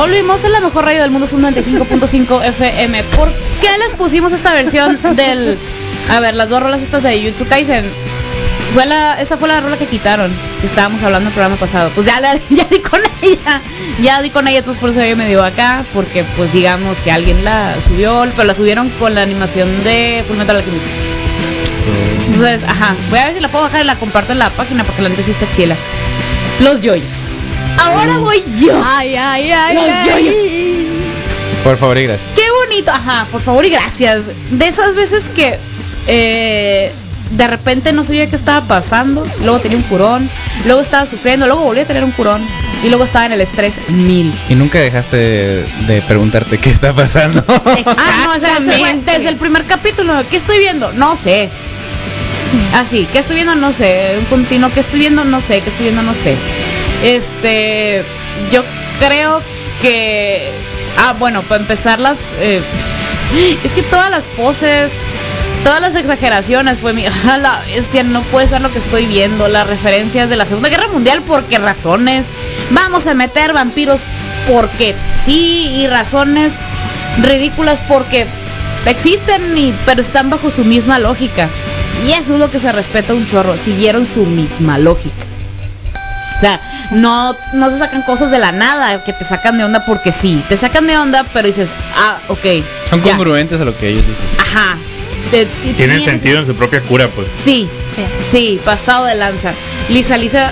[0.00, 3.02] Volvimos en la mejor radio del mundo, Sub 95.5 FM.
[3.04, 3.28] ¿Por
[3.60, 5.58] qué les pusimos esta versión del...
[6.08, 7.84] A ver, las dos rolas estas de Jutsu Kaisen.
[8.72, 10.30] Fue la, esa fue la rola que quitaron,
[10.64, 11.90] estábamos hablando el programa pasado.
[11.94, 13.60] Pues ya, la- ya di con ella,
[14.00, 17.44] ya di con ella, entonces por eso me dio acá, porque pues digamos que alguien
[17.44, 20.84] la subió, pero la subieron con la animación de Fullmetal Alchemist.
[22.32, 24.82] Entonces, ajá, voy a ver si la puedo bajar y la comparto en la página
[24.84, 25.76] porque la neta sí está chila.
[26.60, 27.19] Los yoyos.
[27.80, 28.82] Ahora voy yo.
[28.84, 29.74] Ay, ay, ay.
[29.74, 30.08] Los ay.
[30.08, 30.34] yoyos.
[31.64, 32.28] Por favor y gracias.
[32.34, 34.22] Qué bonito, ajá, por favor y gracias.
[34.50, 35.58] De esas veces que
[36.06, 36.90] eh,
[37.32, 40.28] de repente no sabía qué estaba pasando, luego tenía un curón,
[40.66, 42.42] luego estaba sufriendo, luego volví a tener un curón
[42.82, 44.32] y luego estaba en el estrés mil.
[44.48, 47.44] Y nunca dejaste de, de preguntarte qué está pasando.
[47.86, 50.92] Ah, no, o sea, desde el primer capítulo, ¿qué estoy viendo?
[50.92, 51.50] No sé.
[52.74, 53.54] Así, ¿qué estoy viendo?
[53.54, 54.16] No sé.
[54.18, 55.24] Un continuo, ¿qué estoy viendo?
[55.24, 55.60] No sé.
[55.60, 56.02] ¿Qué estoy viendo?
[56.02, 56.36] No sé.
[57.02, 58.04] Este,
[58.52, 58.62] yo
[58.98, 59.40] creo
[59.80, 60.50] que,
[60.98, 62.60] ah, bueno, para empezar las, eh,
[63.64, 64.92] es que todas las poses,
[65.64, 69.66] todas las exageraciones, fue mi, la bestia, no puede ser lo que estoy viendo, las
[69.66, 72.26] referencias de la Segunda Guerra Mundial, ¿por qué razones?
[72.70, 74.02] Vamos a meter vampiros
[74.50, 76.52] porque sí y razones
[77.22, 78.26] ridículas porque
[78.86, 81.48] existen y pero están bajo su misma lógica.
[82.06, 83.56] Y eso es lo que se respeta un chorro.
[83.58, 85.24] Siguieron su misma lógica.
[86.38, 86.58] O sea,
[86.90, 90.42] no, no se sacan cosas de la nada que te sacan de onda porque sí.
[90.48, 92.44] Te sacan de onda, pero dices, ah, ok.
[92.88, 93.10] Son ya.
[93.12, 94.26] congruentes a lo que ellos dicen.
[94.38, 94.76] Ajá.
[95.30, 97.28] Te- te- Tienen sentido en su propia cura, pues.
[97.44, 98.02] Sí, Sí.
[98.30, 99.52] sí, pasado de lanza.
[99.88, 100.50] Lisa, Lisa,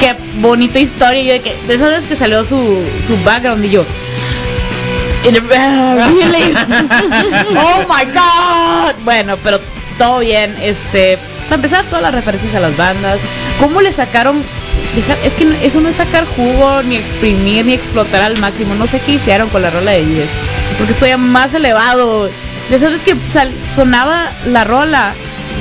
[0.00, 1.22] qué bonita historia.
[1.22, 2.56] Yo de que, de esas veces que salió su,
[3.06, 3.84] su background y yo.
[5.54, 6.54] "Ah, really?
[7.56, 8.94] oh my god.
[9.04, 9.60] Bueno, pero
[9.98, 10.54] todo bien.
[10.62, 13.18] Este, para empezar, todas las referencias a las bandas.
[13.60, 14.42] ¿Cómo le sacaron?
[14.94, 18.74] Deja- Es que eso no es sacar jugo, ni exprimir, ni explotar al máximo.
[18.74, 20.28] No sé qué hicieron con la rola de 10.
[20.78, 22.24] Porque estoy más elevado.
[22.24, 25.12] De veces que sal- sonaba la rola.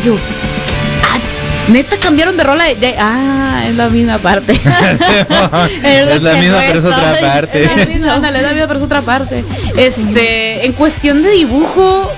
[0.06, 1.20] Yo, ah,
[1.72, 4.54] neta cambiaron de rola de, de- ah, es la misma parte.
[5.84, 7.64] es la misma, pero es otra parte.
[7.64, 9.44] Es la misma, ándale, es la misma, pero es otra parte.
[9.78, 12.12] Este, en cuestión de dibujo,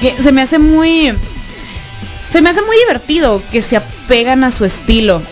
[0.00, 1.12] que se me hace muy,
[2.32, 5.22] se me hace muy divertido que se apegan a su estilo.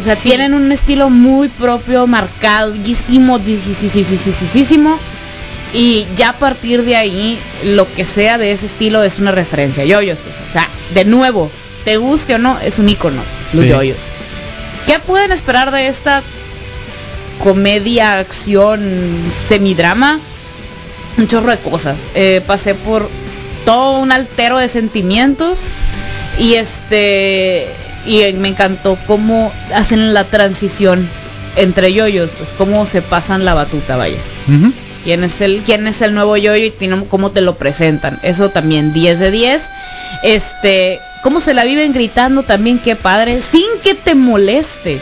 [0.00, 4.98] O sea, tienen un estilo muy propio, marcadísimo, disísimo.
[5.74, 9.84] Y ya a partir de ahí, lo que sea de ese estilo es una referencia.
[9.84, 11.50] Yoyos, pues, o sea, de nuevo,
[11.84, 13.68] te guste o no, es un icono, los Sí.
[13.70, 13.98] yoyos.
[14.86, 16.22] ¿Qué pueden esperar de esta
[17.44, 18.80] comedia, acción,
[19.48, 20.18] semidrama?
[21.18, 21.98] Un chorro de cosas.
[22.14, 23.08] Eh, pasé por
[23.64, 25.60] todo un altero de sentimientos
[26.38, 27.68] y este
[28.06, 31.06] y me encantó cómo hacen la transición
[31.56, 34.72] entre yoyos, pues cómo se pasan la batuta, vaya Ujú.
[35.04, 36.72] quién es el quién es el nuevo yoyo y
[37.08, 38.18] cómo te lo presentan.
[38.22, 39.70] Eso también 10 de 10.
[40.22, 45.00] Este, cómo se la viven gritando también, qué padre, sin que te moleste.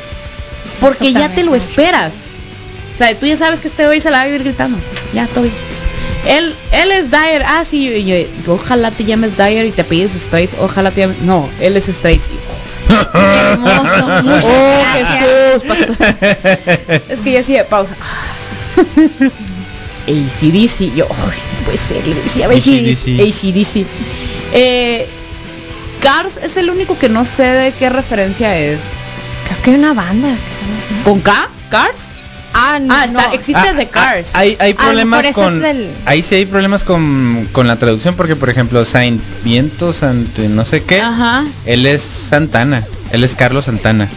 [0.80, 1.64] Porque ya te lo mucho.
[1.64, 2.14] esperas.
[2.94, 4.78] O sea, tú ya sabes que este hoy se la va a vivir gritando.
[5.14, 5.52] Ya, bien.
[6.26, 7.42] Él, él es Dyer.
[7.46, 10.54] Ah, sí, y yo, yo, ojalá te llames Dyer y te pides Straits.
[10.60, 11.20] Ojalá te llames.
[11.20, 12.28] No, él es Straits.
[12.88, 14.06] Hermoso.
[14.22, 15.60] Muchas Oh.
[15.60, 15.98] Jesús.
[17.08, 17.94] Es que ya hacía pausa.
[20.08, 23.20] ACDC, yo, ay, ser, le decía AC/DC.
[23.20, 23.86] ACDC.
[24.52, 25.06] Eh,
[26.02, 28.80] Cars es el único que no sé de qué referencia es.
[29.46, 30.94] Creo que hay una banda que se llama así.
[31.04, 31.48] ¿Con K?
[31.70, 32.07] ¿Cars?
[32.60, 32.92] Ah, no.
[32.94, 34.28] Ah, está, existe de Cars.
[34.34, 35.60] Hay, hay A lo problemas con.
[35.62, 40.36] del- Ahí sí hay problemas con, con la traducción porque, por ejemplo, Saint Viento, Sant,
[40.38, 41.00] no sé qué.
[41.00, 41.44] Ajá.
[41.66, 42.82] Él es Santana.
[43.12, 44.08] Él es Carlos Santana.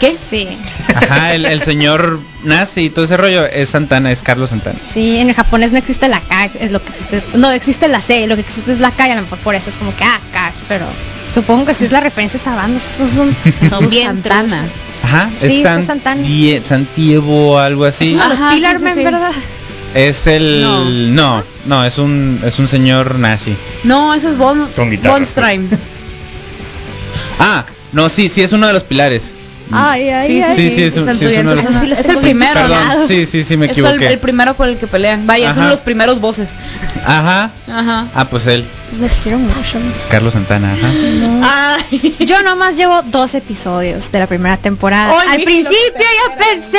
[0.00, 0.16] ¿Qué?
[0.30, 0.46] Sí.
[0.94, 4.78] Ajá, el, el señor nazi y todo ese rollo es Santana, es Carlos Santana.
[4.84, 7.20] Sí, en el japonés no existe la K, es lo que existe.
[7.34, 9.56] No, existe la C, lo que existe es la K y a lo mejor por
[9.56, 10.86] eso es como que, ah, Cash, pero
[11.34, 13.34] supongo que sí es la referencia a esa banda, esos son,
[13.68, 14.62] Son bien Santana.
[15.02, 16.22] Ajá, Sí, es es San- Santana.
[16.22, 18.14] Die- Santiago, algo así.
[18.14, 18.44] de los sí,
[18.94, 19.04] sí, sí.
[19.04, 19.30] ¿verdad?
[19.94, 20.84] Es el No.
[20.84, 23.54] no, no, es un es un señor nazi.
[23.84, 24.36] No, ese es
[24.90, 25.30] guitarra, Von pues.
[25.30, 25.68] Strain.
[27.38, 29.32] Ah, no, sí, sí es uno de los pilares.
[29.70, 30.56] Ay, ay, Sí, ay.
[30.56, 32.54] Sí, sí, es un- sí, es uno de los- Eso sí lo Es el primero,
[32.54, 34.06] Perdón, sí, sí, sí me Es el, equivoqué.
[34.08, 35.26] el primero con el que pelean.
[35.26, 35.70] Vaya, son Ajá.
[35.70, 36.50] los primeros voces.
[37.04, 37.50] Ajá.
[37.70, 38.06] Ajá.
[38.14, 38.64] Ah, pues él,
[39.00, 39.78] Les quiero mucho.
[39.98, 41.76] es Carlos Santana, ajá.
[41.90, 42.14] Ay.
[42.20, 45.20] Yo nomás llevo dos episodios de la primera temporada.
[45.20, 46.46] Al principio esperas.
[46.48, 46.78] pensé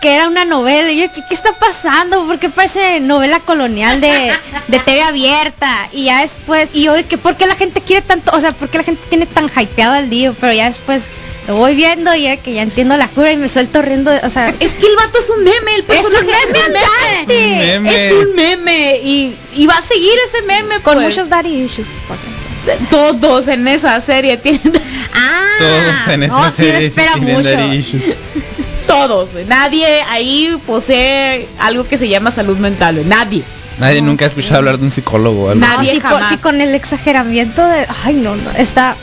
[0.00, 0.90] que era una novela.
[0.90, 2.24] Y yo, ¿qué, qué está pasando?
[2.26, 4.32] Porque parece novela colonial de,
[4.68, 5.88] de TV abierta.
[5.92, 8.32] Y ya después, y de que, ¿por qué la gente quiere tanto?
[8.36, 10.32] O sea, ¿por qué la gente tiene tan hypeado al día?
[10.40, 11.06] Pero ya después
[11.48, 14.10] lo voy viendo y ya que ya entiendo la cura y me suelto riendo.
[14.22, 17.76] O sea, Es que el vato es un meme, el es personaje un meme andante.
[17.78, 18.06] Un meme.
[18.08, 21.08] Es un meme y, y va a seguir ese meme Con pues.
[21.08, 21.88] muchos daddy issues.
[22.06, 22.86] por cierto.
[22.90, 24.72] todos en esa serie tienen
[25.14, 27.50] Ah, Todos en esta no, sí me serie sí espera tienen mucho.
[27.50, 28.04] daddy issues.
[28.86, 29.28] todos.
[29.48, 33.02] Nadie ahí posee algo que se llama salud mental.
[33.08, 33.42] Nadie.
[33.78, 35.60] Nadie nunca ha escuchado hablar de un psicólogo algo.
[35.60, 35.88] Nadie.
[35.88, 36.30] No, sí, con, jamás.
[36.30, 37.86] sí, con el exageramiento de.
[38.04, 38.50] Ay, no, no.
[38.52, 38.94] Está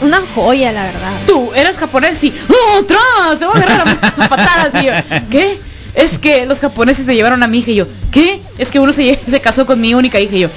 [0.00, 1.12] una joya, la verdad.
[1.26, 3.38] Tú eres japonés y ¡Oh, atrás!
[3.38, 4.92] Te voy a agarrar a patadas y yo,
[5.30, 5.58] ¿qué?
[5.94, 8.40] Es que los japoneses se llevaron a mi hija y yo, ¿qué?
[8.58, 10.48] Es que uno se, se casó con mi única hija y yo,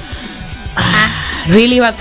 [0.76, 1.10] ah,
[1.48, 1.96] really but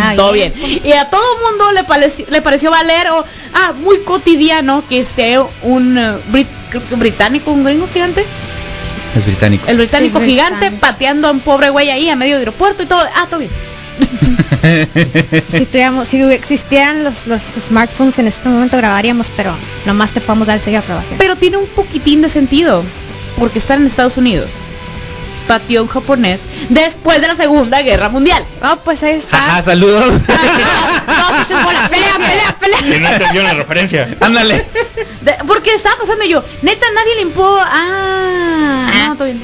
[0.00, 0.52] Ah, todo bien.
[0.82, 5.38] Y a todo mundo le pareció, le pareció valer o ah, muy cotidiano que esté
[5.62, 8.24] un eh, brit- británico, un gringo gigante,
[9.14, 9.64] Es británico.
[9.68, 10.80] el británico Es gigante británico.
[10.80, 13.50] pateando a un pobre güey ahí a medio de aeropuerto y todo, ah, todo bien.
[15.48, 19.54] Si tuviéramos, si existieran los, los smartphones en este momento grabaríamos, pero
[19.86, 21.18] nomás te podemos dar el sello de aprobación.
[21.18, 22.82] Pero tiene un poquitín de sentido,
[23.38, 24.48] porque están en Estados Unidos.
[25.46, 28.42] Pateó un japonés después de la Segunda Guerra Mundial.
[28.62, 29.36] Oh, pues ahí está.
[29.36, 30.04] Ajá, saludos.
[30.06, 31.88] No, pues es bola.
[31.90, 32.78] Pelea, pelea, pelea.
[32.80, 34.08] Que no entendió la referencia.
[34.20, 34.64] Ándale.
[35.20, 37.56] De- porque estaba pasando yo, neta, nadie limpió.
[37.58, 39.06] Ah, Ah.
[39.08, 39.42] no, todo bien.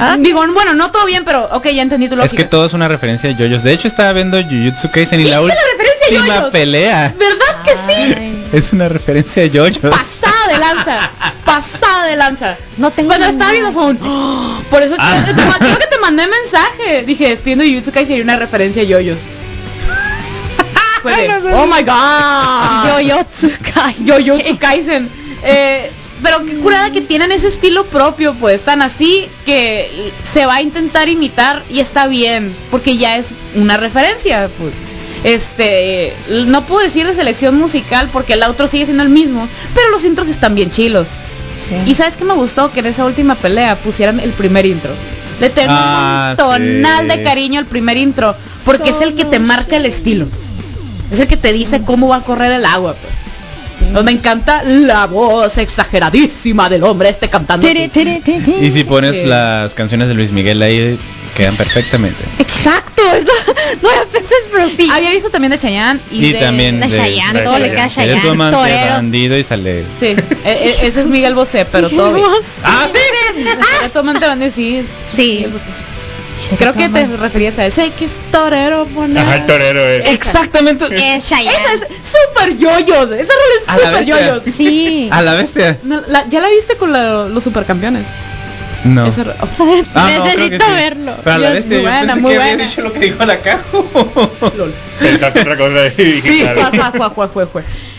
[0.00, 0.16] Ah.
[0.20, 2.36] Digo, bueno, no todo bien, pero ok, ya entendí tu Es lógica.
[2.36, 3.62] que todo es una referencia a yoyos.
[3.62, 6.52] De hecho, estaba viendo Jujutsu Kaisen y la ¿Viste la referencia última yoyos?
[6.52, 8.44] pelea ¿Verdad que sí?
[8.52, 9.78] es una referencia a yoyos.
[9.78, 11.10] Pasada de lanza.
[11.44, 12.56] Pasada de lanza.
[12.78, 13.98] No tengo Cuando estaba viendo fue un...
[14.02, 14.60] ¡Oh!
[14.70, 15.22] Por eso Ah.
[15.26, 17.02] te, te creo que te mandé mensaje.
[17.04, 19.18] Dije, estoy viendo Jujutsu Kaisen y hay una referencia a yoyos.
[21.02, 21.54] Fue de, Ay, no sé.
[21.54, 22.88] oh my god.
[23.00, 23.94] Yoyotsu Kai.
[24.06, 25.08] Jujutsu Kaisen.
[25.42, 25.90] Eh,
[26.22, 30.62] pero qué curada que tienen ese estilo propio, pues, tan así que se va a
[30.62, 34.72] intentar imitar y está bien, porque ya es una referencia, pues.
[35.24, 39.90] Este, no puedo decir de selección musical porque el outro sigue siendo el mismo, pero
[39.90, 41.08] los intros están bien chilos.
[41.86, 44.90] Y sabes qué me gustó que en esa última pelea pusieran el primer intro.
[45.40, 47.16] Le tengo Ah, un tonal sí.
[47.16, 50.26] de cariño al primer intro, porque es el que te marca el estilo.
[51.10, 53.92] Es el que te dice cómo va a correr el agua, pues.
[53.92, 57.66] Pues me encanta la voz exageradísima del hombre este cantando.
[57.68, 59.26] Y si pones Sí.
[59.26, 60.98] las canciones de Luis Miguel ahí,
[61.36, 62.24] quedan perfectamente.
[62.38, 63.32] Exacto, es lo-
[63.82, 64.88] no lo pensé, pero sí.
[64.90, 66.38] Había visto también de Chayanne y, Y, de...
[66.40, 68.86] también de Chayanne, todo le queda tu Chayanne, amante torero.
[68.94, 69.84] bandido y sale.
[70.00, 72.26] Sí, e- e- ese es Miguel Bosé, pero todo bien.
[72.64, 73.42] Ah, sí.
[73.80, 74.84] Era tu amante bandido, sí.
[75.14, 75.32] Sí.
[75.36, 75.64] Miguel Bosé.
[76.58, 80.08] Creo que te referías a ese que es torero, Ajá, el torero es.
[80.10, 80.84] Exactamente.
[81.16, 84.42] Es Esa es super yoyos, esa rola es super yoyos.
[84.44, 85.08] Sí.
[85.10, 85.78] A la bestia.
[85.82, 88.04] No, la- ¿Ya la viste con la- los supercampeones?
[88.86, 89.06] No.
[89.94, 90.72] Ah, no, Necesito sí.
[90.72, 91.12] verlo.
[91.24, 92.64] Pero a la Yo- bestia, muy yo buena, pensé muy que había buena.
[92.68, 93.82] dicho lo que dijo la cajo.
[95.00, 96.46] Pensaste otra cosa y dije, Sí.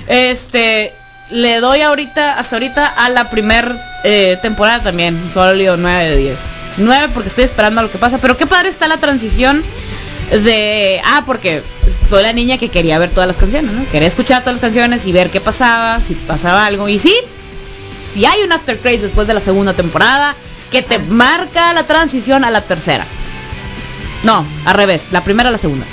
[0.08, 0.92] Este,
[1.32, 3.72] le doy ahorita, hasta ahorita a la primer
[4.04, 6.38] eh, temporada también, sólido 9 de 10.
[6.78, 9.64] 9 porque estoy esperando a lo que pasa, pero qué padre está la transición
[10.32, 11.62] de, ah, porque
[12.10, 13.86] soy la niña que quería ver todas las canciones, ¿no?
[13.92, 17.14] Quería escuchar todas las canciones y ver qué pasaba, si pasaba algo, y sí,
[18.14, 20.36] si hay un after credit después de la segunda temporada
[20.72, 23.06] que te marca la transición a la tercera.
[24.24, 25.86] No, al revés, la primera a la segunda.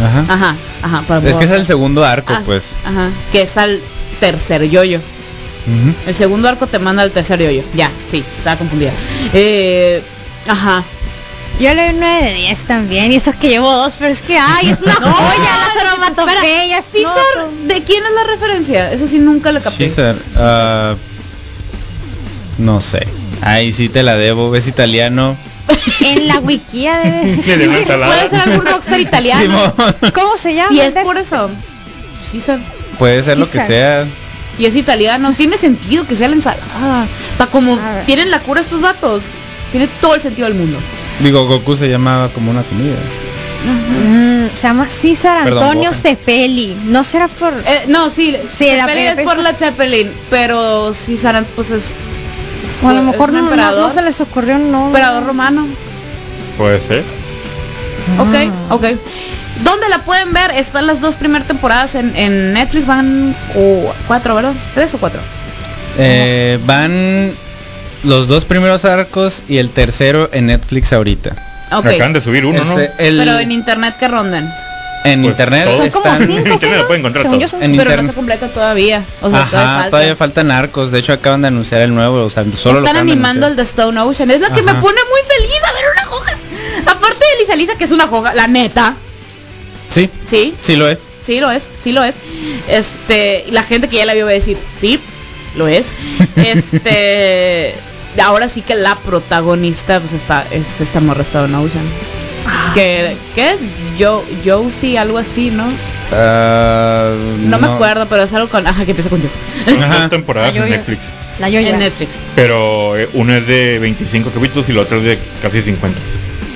[0.00, 0.24] Ajá.
[0.32, 1.02] Ajá, ajá.
[1.08, 2.70] para- Es que es el segundo arco, Ah, pues.
[2.84, 3.80] Ajá, que es al
[4.20, 4.98] tercer yoyo.
[4.98, 5.94] Ujú.
[6.06, 7.62] El segundo arco te manda al tercer yoyo.
[7.74, 8.92] Ya, sí, estaba confundida.
[9.34, 10.02] Eh,
[10.46, 10.82] ajá.
[11.60, 13.10] Yo le doy 9 de 10 también.
[13.10, 15.58] Y eso que llevo dos, pero es que, ay, es una No, joya.
[15.74, 16.84] Las onomatopeyas.
[16.92, 18.92] César, ¿de quién es la referencia?
[18.92, 19.78] Eso sí nunca lo capté.
[19.86, 20.94] Caesar, ah,
[22.58, 23.06] no sé.
[23.42, 24.54] Ahí sí te la debo.
[24.56, 25.36] Es italiano.
[26.00, 27.66] En la wikia debe Sí, de.
[27.68, 29.42] Puede ser algún rockstar italiano.
[29.42, 29.94] Simón.
[30.14, 30.74] ¿Cómo se llama?
[30.74, 31.04] y es ¿Ves?
[31.04, 31.50] por eso.
[32.30, 32.58] César.
[32.98, 34.04] Puede ser lo que sea.
[34.58, 35.32] Y es italiano.
[35.36, 37.06] Tiene sentido que sea la ensalada.
[37.36, 39.22] Para como tienen la cura estos datos.
[39.70, 40.78] Tiene todo el sentido del mundo.
[41.20, 42.96] Digo, Goku se llamaba como una comida.
[43.64, 46.02] Mm, se llama César Perdón, Antonio Bojan.
[46.02, 46.76] Cepelli.
[46.86, 47.52] No será por.
[47.66, 51.84] Eh, no, sí, Sí, la Zeppelin pe- es por la Zeppelin, pero César pues es
[52.82, 53.80] o a lo mejor no, no- emperador.
[53.88, 55.00] no se les ocurrió un nombre.
[55.00, 55.66] emperador romano.
[56.56, 57.04] Puede ser.
[58.18, 58.74] Ok, Ah.
[58.74, 58.84] ok.
[59.64, 60.52] ¿Dónde la pueden ver?
[60.52, 64.52] Están las dos primeras temporadas en, en Netflix, van o cuatro, ¿verdad?
[64.74, 65.20] ¿Tres o cuatro?
[65.98, 67.32] Eh, van
[68.04, 71.30] los dos primeros arcos y el tercero en Netflix ahorita.
[71.72, 71.86] Ok.
[71.86, 72.78] Acaban de subir uno, ¿no?
[72.78, 74.48] El- Pero en internet que rondan.
[75.04, 76.22] En Pues, internet están.
[76.22, 76.76] En internet ¿no?
[76.78, 77.42] lo pueden encontrar Según todo.
[77.42, 77.78] yo son En cinco.
[77.84, 78.10] pero no internet.
[78.10, 79.04] se completa todavía.
[79.22, 79.90] O sea, Ajá, todavía falta.
[79.90, 80.90] todavía faltan arcos.
[80.90, 82.24] De hecho, acaban de anunciar el nuevo.
[82.24, 84.30] O sea, solo lo Están de animando el de Stone Ocean.
[84.30, 86.36] Es lo que me pone muy feliz a ver una hoja.
[86.92, 88.94] Aparte de Lisa Lisa, que es una hoja, la neta.
[89.88, 91.06] Sí, Sí, sí lo es.
[91.24, 92.14] Sí, lo es, sí lo es.
[92.68, 94.98] Este, y la gente que ya la vio va a decir, sí,
[95.56, 95.84] lo es.
[96.36, 97.74] Este,
[98.22, 101.84] ahora sí que la protagonista pues está es esta morra Stone Ocean.
[102.74, 103.56] Que ¿qué?
[103.98, 105.64] Yo Josie algo así, ¿no?
[106.12, 107.12] Ah,
[107.44, 109.28] No, me acuerdo, pero es algo con ajá, que empieza con yo.
[109.82, 110.08] Ajá.
[110.08, 110.70] temporadas La en.
[110.70, 111.00] Netflix.
[111.40, 111.68] La Yoya.
[111.70, 112.10] En Netflix.
[112.34, 115.98] Pero eh, uno es de 25 capítulos y el otro es de casi 50.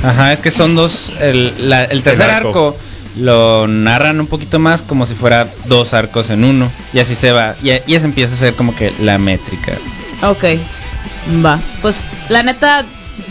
[0.04, 1.12] Ajá, es que son dos.
[1.20, 2.48] El, la- el tercer arco.
[2.48, 2.76] arco.
[3.20, 6.68] lo narran un poquito más como si fuera dos arcos en uno.
[6.92, 7.54] Y así se va.
[7.62, 9.72] Y, y eso empieza a ser como que la métrica.
[10.22, 10.44] Ok.
[11.44, 11.60] Va.
[11.80, 12.84] Pues la neta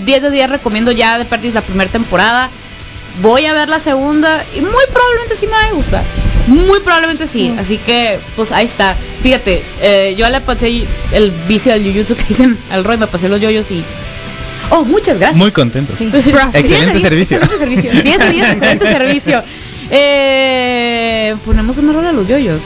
[0.05, 2.49] 10 de 10 recomiendo ya de perdis la primera temporada.
[3.21, 6.03] Voy a ver la segunda y muy probablemente sí me va a gustar.
[6.47, 7.49] Muy probablemente sí.
[7.49, 7.59] Mm.
[7.59, 8.95] Así que, pues ahí está.
[9.21, 13.27] Fíjate, eh, yo le pasé el vicio al Jujutsu que dicen al Roy, me pasé
[13.29, 13.83] los yoyos y.
[14.69, 15.37] Oh, muchas gracias.
[15.37, 15.97] Muy contentos.
[15.97, 16.09] Sí.
[16.13, 17.37] Excelente 10 de 10, servicio.
[17.37, 17.91] Excelente servicio.
[17.91, 19.43] 10 de 10, excelente servicio.
[19.89, 22.61] Eh, ponemos una rola a los yoyos.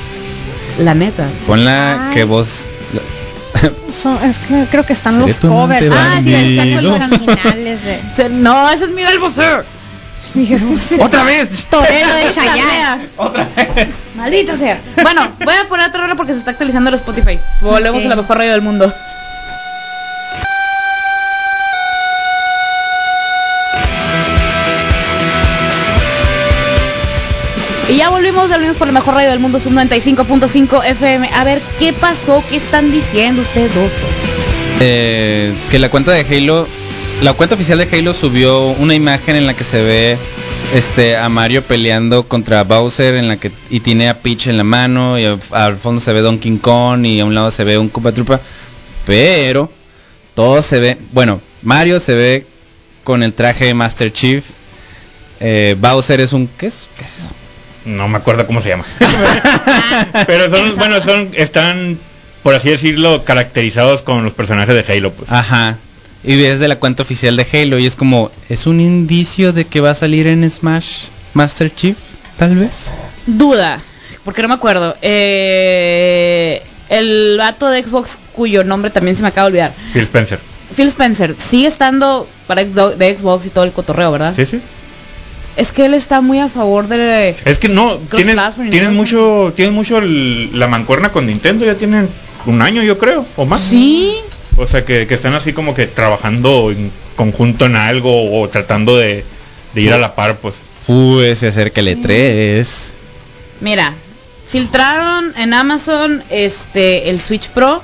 [0.80, 1.28] La neta.
[1.47, 2.13] Ponla Ay.
[2.13, 2.65] que vos.
[3.93, 5.89] Son- es que creo que están los covers.
[5.91, 8.30] Ah, sí, están los originales de.
[8.30, 9.43] No, ese es Miguel Bosé.
[10.99, 11.63] ¡Otra vez!
[11.69, 13.08] Torero de Chayanne.
[13.15, 13.88] ¡Otra vez!
[14.15, 14.80] Maldita sea.
[15.01, 17.39] Bueno, voy a poner otra hora porque se está actualizando el Spotify.
[17.62, 18.91] Volvemos a la mejor radio del mundo.
[27.88, 31.30] Y ya volvimos, volvimos por la mejor radio del mundo, sub 95.5 FM.
[31.34, 32.43] A ver, ¿qué pasó?
[32.50, 33.91] ¿Qué están diciendo ustedes dos?
[34.80, 36.67] Eh, que la cuenta de Halo,
[37.21, 40.17] la cuenta oficial de Halo subió una imagen en la que se ve
[40.74, 44.63] este a Mario peleando contra Bowser en la que y tiene a Peach en la
[44.63, 47.89] mano y al, fondo se ve Donkey Kong y a un lado se ve un
[47.89, 48.41] Koopa Troopa,
[49.06, 49.71] pero
[50.34, 52.48] todo se ve, bueno, Mario se ve
[53.04, 54.43] con el traje de Master Chief.
[55.39, 56.88] eh, Bowser es un ¿qué es?
[56.98, 57.44] ¿Qué es eso?
[57.86, 58.86] No me acuerdo cómo se llama.
[60.28, 61.98] Pero son, bueno, son, están,
[62.43, 65.32] por así decirlo, caracterizados con los personajes de Halo, pues.
[65.32, 65.78] Ajá.
[66.24, 69.65] Y es de la cuenta oficial de Halo y es como, ¿es un indicio de
[69.65, 71.04] que va a salir en Smash
[71.36, 71.95] Master Chief?
[72.38, 72.89] Tal vez.
[73.28, 73.80] Duda,
[74.24, 74.95] porque no me acuerdo.
[75.04, 79.74] Eh, el vato de Xbox cuyo nombre también se me acaba de olvidar.
[79.93, 80.39] Phil Spencer.
[80.76, 84.34] Phil Spencer sigue estando para de Xbox y todo el cotorreo, ¿verdad?
[84.36, 84.62] Sí, sí.
[85.57, 87.35] Es que él está muy a favor de...
[87.45, 92.09] Es que no, tienen, mucho, tienen mucho el- la mancuerna con Nintendo, ya tienen
[92.45, 93.61] un año yo creo, o más.
[93.61, 94.15] Sí,
[94.57, 98.97] O sea, que, que están así como que trabajando en conjunto en algo o tratando
[98.97, 99.23] de,
[99.73, 100.55] de ir a la par, pues.
[100.87, 102.91] Uy, se acerca el E3.
[103.61, 103.93] mira,
[104.47, 107.81] filtraron en Amazon este el Switch Pro,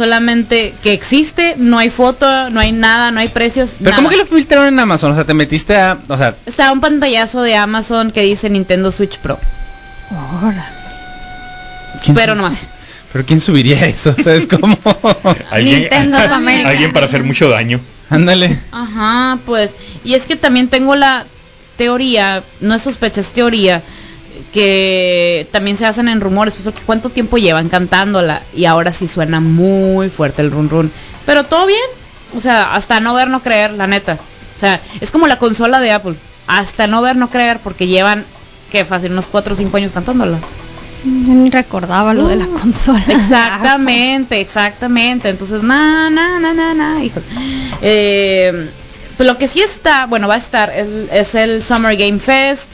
[0.00, 3.72] solamente que existe, no hay foto, no hay nada, no hay precios.
[3.78, 3.96] Pero nada.
[3.96, 5.12] ¿cómo que lo filtraron en Amazon?
[5.12, 5.98] O sea, te metiste a...
[6.08, 9.38] O sea, Está un pantallazo de Amazon que dice Nintendo Switch Pro,
[12.02, 12.56] ¿quién pero no más.
[13.12, 14.14] ¿Pero quién subiría eso?
[14.18, 14.78] O sea, es como...
[15.50, 16.68] Alguien, Nintendo of America.
[16.70, 17.80] alguien para hacer mucho daño.
[18.08, 18.58] Ándale.
[18.72, 19.72] Ajá, pues.
[20.04, 21.24] Y es que también tengo la
[21.76, 23.82] teoría, no es sospecha, es teoría,
[24.52, 29.06] que también se basan en rumores, pues, porque cuánto tiempo llevan cantándola y ahora sí
[29.08, 30.92] suena muy fuerte el run run.
[31.26, 31.80] Pero todo bien,
[32.36, 34.18] o sea, hasta no ver, no creer, la neta.
[34.56, 36.14] O sea, es como la consola de Apple,
[36.46, 38.24] hasta no ver, no creer, porque llevan,
[38.70, 40.38] que fácil, unos 4 o 5 años cantándola.
[41.04, 43.02] Yo ni recordaba lo de la consola.
[43.08, 45.30] Exactamente, exactamente.
[45.30, 47.22] Entonces, na, na, na, na, na, hijos.
[47.80, 48.68] Eh,
[49.16, 52.68] pues lo que sí está, bueno, va a estar, es, es el Summer Game Fest.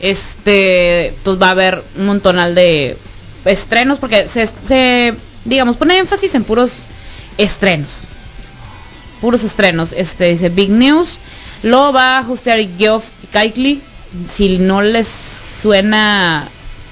[0.00, 2.96] Este, pues va a haber un montonal de
[3.44, 6.70] estrenos, porque se, se, digamos, pone énfasis en puros
[7.38, 7.90] estrenos.
[9.20, 9.92] Puros estrenos.
[9.96, 11.18] Este, dice Big News.
[11.62, 13.80] Lo va a hostear Geoff Keighley.
[14.30, 15.08] Si no les
[15.62, 16.46] suena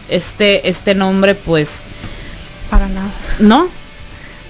[0.08, 1.70] este, este nombre, pues,
[2.70, 3.10] Para nada.
[3.38, 3.68] ¿no?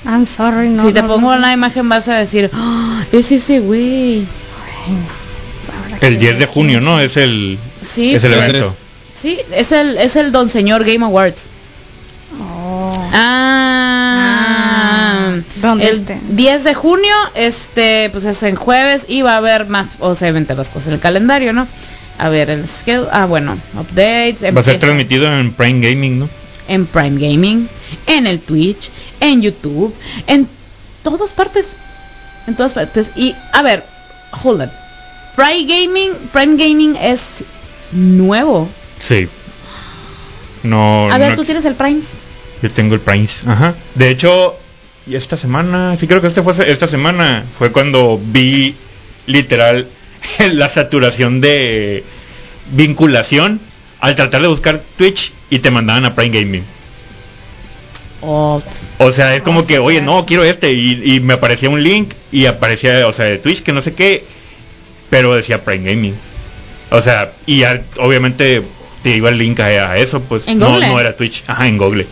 [0.07, 0.83] I'm sorry, no.
[0.83, 1.39] si te no, pongo no.
[1.39, 4.27] una imagen vas a decir, "Ah, es ese güey.
[6.01, 7.01] El 10 de junio, ¿no?
[7.01, 7.59] Es el,
[7.95, 8.75] Sí, es el evento.
[9.21, 11.43] sí, es el, es el Don Señor Game Awards.
[12.41, 13.09] Oh.
[13.13, 13.85] Ah,
[15.37, 16.19] Ah, ¿dónde el este?
[16.31, 20.69] 10 de junio, este, pues es en jueves y va a haber más, obviamente más
[20.69, 21.67] cosas en el calendario, ¿no?
[22.19, 26.29] A ver, el schedule, ah, bueno, updates, Va a ser transmitido en Prime Gaming, ¿no?
[26.67, 27.69] en Prime Gaming,
[28.07, 29.95] en el Twitch, en YouTube,
[30.27, 30.49] en
[31.03, 31.67] todas partes,
[32.47, 33.11] en todas partes.
[33.17, 33.85] Y a ver,
[34.43, 34.71] hold on,
[35.37, 37.45] Prime Gaming, Prime Gaming es
[37.95, 38.69] nuevo.
[39.01, 39.29] Sí.
[40.63, 42.01] No, A ver, no tú tienes el Prime.
[42.63, 43.29] Yo tengo el Prime.
[43.47, 43.75] Ajá.
[43.95, 44.55] De hecho,
[45.07, 48.75] y esta semana, sí creo que este fue esta semana, fue cuando vi
[49.27, 49.87] literal
[50.53, 52.05] la saturación de
[52.73, 53.61] vinculación
[54.01, 56.65] al tratar de buscar Twitch y te mandaban a Prime Gaming.
[58.23, 58.63] Oh,
[58.99, 60.73] O sea, es como que, oye, no, quiero este.
[60.73, 63.95] Y, y me aparecía un link y aparecía, o sea, de Twitch, que no sé
[63.95, 64.25] qué,
[65.11, 66.15] pero decía Prime Gaming.
[66.95, 68.63] O sea, y ya, obviamente
[69.03, 70.87] te iba el link a, a eso, pues ¿En no, Google?
[70.87, 72.07] no era Twitch, ajá, en Google.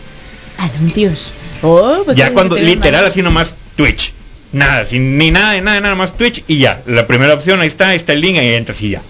[0.57, 1.31] ah, Dios.
[1.61, 4.13] Oh, pues ya cuando, literal, así nomás Twitch.
[4.51, 6.81] Nada, sin, ni nada, nada, nada más Twitch y ya.
[6.85, 9.01] La primera opción, ahí está, ahí está el link, ahí entras y ya.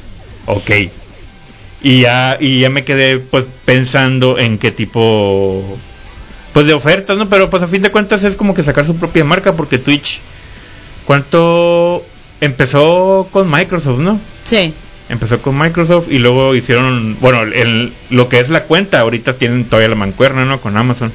[0.45, 0.69] Ok.
[1.82, 5.78] Y ya, y ya me quedé pues pensando en qué tipo
[6.53, 7.28] pues de ofertas, ¿no?
[7.28, 10.19] Pero pues a fin de cuentas es como que sacar su propia marca porque Twitch
[11.05, 12.05] ¿cuánto
[12.39, 14.19] empezó con Microsoft, ¿no?
[14.45, 14.74] Sí.
[15.10, 19.66] Empezó con Microsoft y luego hicieron, bueno, el, lo que es la cuenta, ahorita tienen
[19.66, 20.62] todavía la mancuerna, ¿no?
[20.62, 21.12] Con Amazon.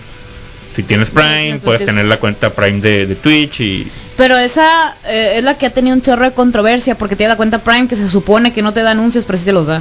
[0.76, 3.90] Si tienes Prime, pues, puedes es- tener la cuenta Prime de, de Twitch y...
[4.16, 7.36] Pero esa eh, es la que ha tenido un chorro de controversia porque tiene la
[7.36, 9.80] cuenta Prime que se supone que no te da anuncios, pero sí te los da.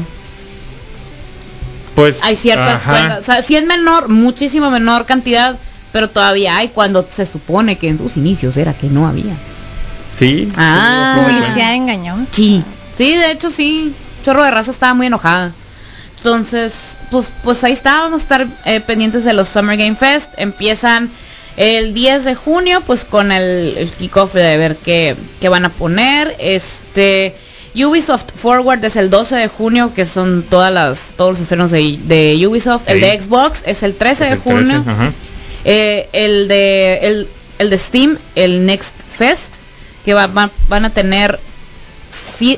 [1.96, 2.24] Pues...
[2.24, 2.92] Hay ciertas ajá.
[2.92, 5.58] cuentas, o sea, sí es menor, muchísimo menor cantidad,
[5.92, 9.34] pero todavía hay cuando se supone que en sus inicios era que no había.
[10.18, 10.50] Sí.
[10.56, 11.16] Ah.
[11.16, 12.26] sí, a fin de Publicidad engañosa.
[12.32, 12.64] Sí.
[12.98, 13.94] Sí, de hecho sí.
[14.26, 15.52] Chorro de raza estaba muy enojada.
[16.18, 16.74] Entonces,
[17.12, 20.28] pues, pues ahí está, vamos a estar eh, pendientes de los Summer Game Fest.
[20.38, 21.10] Empiezan
[21.56, 25.70] el 10 de junio, pues con el, el kickoff de ver qué, qué van a
[25.70, 26.36] poner.
[26.40, 27.36] Este,
[27.76, 32.00] Ubisoft Forward es el 12 de junio, que son todas las todos los estrenos de,
[32.06, 32.90] de Ubisoft.
[32.90, 34.84] El de Xbox es el 13 Es de el 13, junio.
[34.88, 35.12] ajá.
[35.66, 37.28] Eh, el de el,
[37.60, 39.54] el de Steam, el Next Fest,
[40.04, 41.40] que va- va- van a tener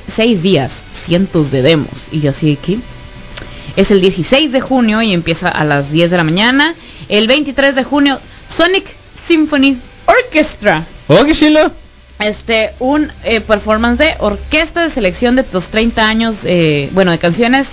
[0.08, 2.08] seis días, cientos de demos.
[2.12, 2.80] Y yo así aquí.
[3.76, 6.76] Es el 16 de junio y empieza a las 10 de la mañana.
[7.08, 8.86] El 23 de junio, Sonic
[9.28, 10.84] Symphony Orchestra.
[11.08, 11.72] Oh, qué chilo.
[12.20, 17.18] Este, un eh, performance de orquesta de selección de los 30 años, eh, bueno, de
[17.20, 17.70] canciones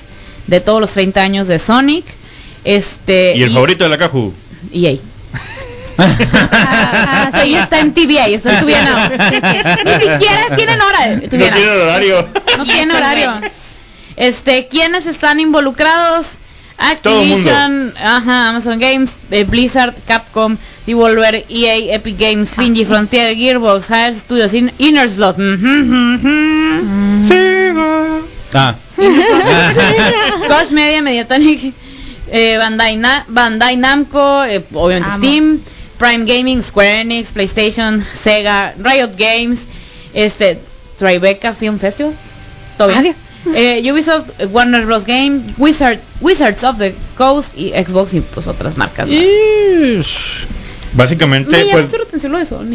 [0.46, 2.04] de todos los 30 años de Sonic.
[2.64, 4.32] Este, Y el favorito de la Caju.
[4.72, 4.96] EA.
[5.98, 7.54] Ah, ah, sí.
[7.54, 8.98] está en TVA, está en TVA Now.
[9.84, 11.06] Ni siquiera tienen hora.
[11.08, 11.56] de- No TVA Now.
[11.58, 12.28] tiene horario.
[12.58, 13.40] No tiene horario.
[14.16, 16.26] Este, ¿quiénes están involucrados?
[16.78, 24.14] Activision, ajá, Amazon Games, eh, Blizzard, Capcom, Devolver, EA, Epic Games, Finji, Frontier, Gearbox, Higher
[24.14, 25.66] Studios, In- Inner Slot, ujú,
[27.16, 28.26] ujú.
[28.54, 28.74] Ah.
[30.48, 31.72] Koch Media, Mediatonic,
[32.30, 35.18] eh, Bandai, Na- Bandai Namco, eh, obviamente Amo.
[35.18, 35.60] Steam,
[35.98, 39.66] Prime Gaming, Square Enix, PlayStation, Sega, Riot Games,
[40.14, 40.58] este,
[40.98, 42.14] Tribeca Film Festival,
[42.78, 43.14] todo bien.
[43.54, 45.04] Eh, Ubisoft, eh, Warner Bros.
[45.04, 49.18] Game, Wizard, Wizards of the Coast y Xbox y pues otras marcas más.
[50.94, 51.94] Básicamente, Me pues,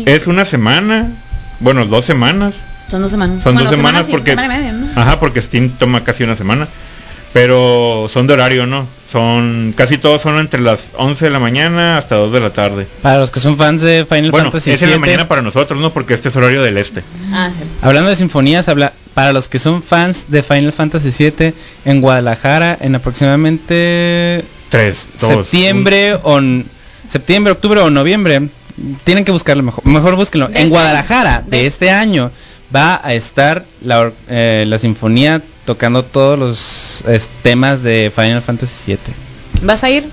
[0.05, 1.11] es una semana.
[1.59, 2.53] Bueno, dos semanas.
[2.89, 3.43] Son dos semanas.
[3.43, 4.31] Son Bueno, dos semanas porque.
[4.31, 5.01] semana y media, ¿no?
[5.01, 6.67] Ajá, porque Steam toma casi una semana.
[7.33, 8.85] Pero son de horario, ¿no?
[9.11, 9.73] Son.
[9.75, 12.87] Casi todos son entre las 11 de la mañana hasta 2 de la tarde.
[13.01, 15.79] Para los que son fans de Final Bueno, Fantasy es en la mañana para nosotros,
[15.79, 15.91] ¿no?
[15.91, 17.03] Porque este es horario del este.
[17.33, 17.63] Ah, sí.
[17.81, 21.53] hablando de sinfonías, habla para los que son fans de Final Fantasy VII
[21.85, 25.29] en Guadalajara en aproximadamente Tres, dos.
[25.47, 26.39] septiembre o
[27.07, 28.41] septiembre, octubre o noviembre.
[29.03, 29.85] Tienen que buscarlo mejor.
[29.85, 30.47] Mejor búsquenlo.
[30.47, 31.45] De En este Guadalajara año.
[31.49, 32.31] de este año
[32.73, 38.41] va a estar la, or- eh, la sinfonía tocando todos los es, temas de Final
[38.41, 39.13] Fantasy VII.
[39.63, 40.05] ¿Vas a ir?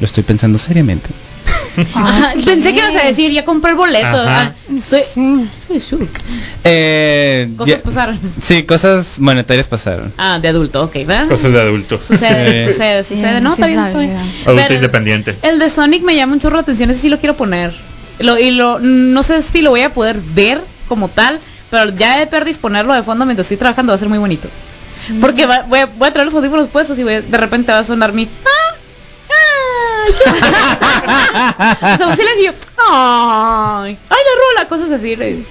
[0.00, 1.08] Lo estoy pensando seriamente.
[1.94, 4.06] Ajá, Pensé que ibas a decir, ya compré el boleto.
[4.10, 5.02] Ah, estoy-.
[6.64, 8.20] Eh, Cosas ya- pasaron.
[8.40, 10.12] Sí, cosas monetarias pasaron.
[10.18, 11.28] Ah, de adulto, ok, ¿verdad?
[11.28, 11.98] Cosas de adulto.
[12.02, 12.72] Sucede, Sí.
[12.72, 13.40] sucede, Sí, sucede.
[13.40, 14.16] No, sí está es bien, está bien.
[14.16, 15.36] Adulto Pero independiente.
[15.42, 17.72] El de Sonic me llama un chorro la atención, ese sí lo quiero poner.
[18.18, 21.40] Lo, y lo, no sé si lo voy a poder ver como tal,
[21.72, 24.46] pero ya de per disponerlo de fondo mientras estoy trabajando va a ser muy bonito.
[25.20, 27.72] Porque va- voy, a, voy a traer los audífonos puestos y voy a- de repente
[27.72, 28.28] va a sonar mi...
[28.44, 28.74] ¡Ah!
[31.08, 31.94] ¡Ah!
[31.94, 32.52] o sea, un silencio.
[32.90, 33.98] ¡Ay!
[34.10, 34.68] ¡Ay, la rola!
[34.68, 35.12] Cosas así.
[35.18, 35.42] eh,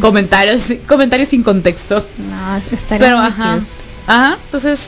[0.00, 2.04] Comentarios, comentarios sin contexto.
[2.18, 2.60] No,
[2.98, 3.54] Pero ajá.
[3.56, 3.66] cute.
[4.06, 4.80] Ajá, entonces,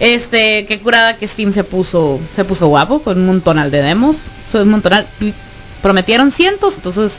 [0.00, 4.16] este, qué curada que Steam se puso, se puso guapo con un montonal de demos,
[4.52, 5.06] un montonal,
[5.80, 7.18] prometieron cientos, entonces,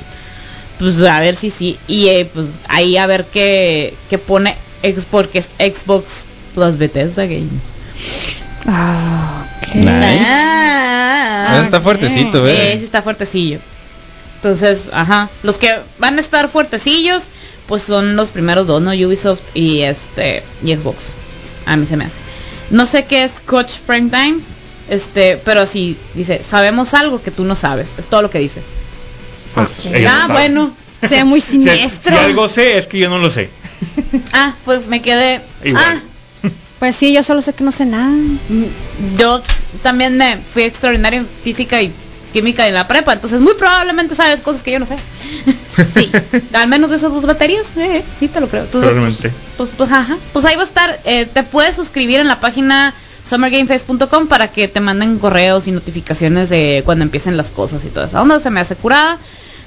[0.79, 5.45] pues a ver si sí, y eh, pues ahí a ver qué, qué pone Xbox,
[5.57, 6.05] Xbox
[6.53, 7.63] Plus Bethesda Games.
[8.67, 9.75] Ah, ok.
[9.75, 10.25] Nice.
[10.27, 12.75] Ah, está fuertecito, Sí, ¿eh?
[12.79, 13.59] sí está fuertecillo.
[14.37, 17.23] Entonces, ajá, los que van a estar fuertecillos,
[17.67, 18.91] pues son los primeros dos, ¿no?
[18.91, 21.13] Ubisoft y este y Xbox.
[21.65, 22.19] A mí se me hace.
[22.69, 24.39] No sé qué es Coach Prime Time,
[24.89, 27.93] este, pero sí dice, sabemos algo que tú no sabes.
[27.97, 28.61] Es todo lo que dice.
[29.55, 29.69] Pues,
[30.07, 30.71] ah, bueno.
[31.09, 32.17] Ve muy Si, si siniestro.
[32.19, 33.49] algo sé, es que yo no lo sé.
[34.33, 35.41] Ah, pues me quedé.
[35.63, 35.83] Igual.
[36.43, 36.49] Ah,
[36.79, 38.13] Pues sí, yo solo sé que no sé nada.
[39.17, 39.41] yo
[39.83, 41.91] también me fui extraordinario en física y
[42.33, 44.97] química en la prepa, entonces muy probablemente sabes cosas que yo no sé.
[45.93, 46.11] sí,
[46.53, 48.63] al menos de esas dos baterías, eh, sí te lo creo.
[48.63, 49.31] Entonces, Probablemente.
[49.57, 50.99] Pues, pues, ajá, pues ahí va a estar.
[51.05, 52.93] eh, te puedes suscribir en la página
[53.23, 58.05] summergamefest.com para que te manden correos y notificaciones de cuando empiecen las cosas y todo
[58.05, 58.19] eso.
[58.21, 59.17] Onda se me hace curada,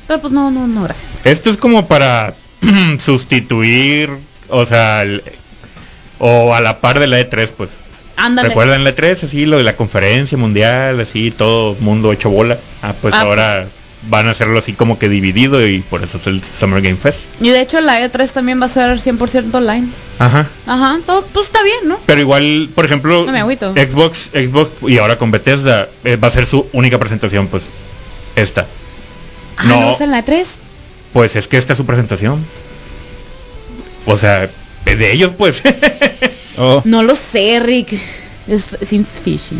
[0.08, 1.10] pero pues no, no, no, gracias.
[1.24, 2.34] Esto es como para
[2.98, 4.10] sustituir,
[4.48, 5.22] o sea, el-
[6.18, 7.70] o a la par de la E3, pues.
[8.16, 8.48] Ándale.
[8.48, 9.24] ¿Recuerdan la E3?
[9.24, 12.58] Así, lo de la conferencia mundial, así, todo mundo hecho bola.
[12.82, 13.66] Ah, pues Ah, ahora
[14.10, 17.18] van a hacerlo así como que dividido y por eso es el Summer Game Fest.
[17.40, 19.88] Y de hecho la E3 también va a ser 100% online.
[20.18, 20.46] Ajá.
[20.66, 21.98] Ajá, todo, pues está bien, ¿no?
[22.06, 23.72] Pero igual, por ejemplo, No me agüito.
[23.74, 27.62] Xbox, Xbox y ahora con Bethesda eh, va a ser su única presentación, pues.
[28.34, 28.66] Esta.
[29.58, 29.80] Ah, No.
[29.80, 30.44] ¿no es en la E3?
[31.12, 32.42] Pues es que esta es su presentación.
[34.06, 34.48] O sea,
[34.86, 35.62] es de ellos, pues.
[36.60, 36.82] Oh.
[36.84, 37.92] No lo sé, Rick.
[38.48, 39.54] Es seems fishy.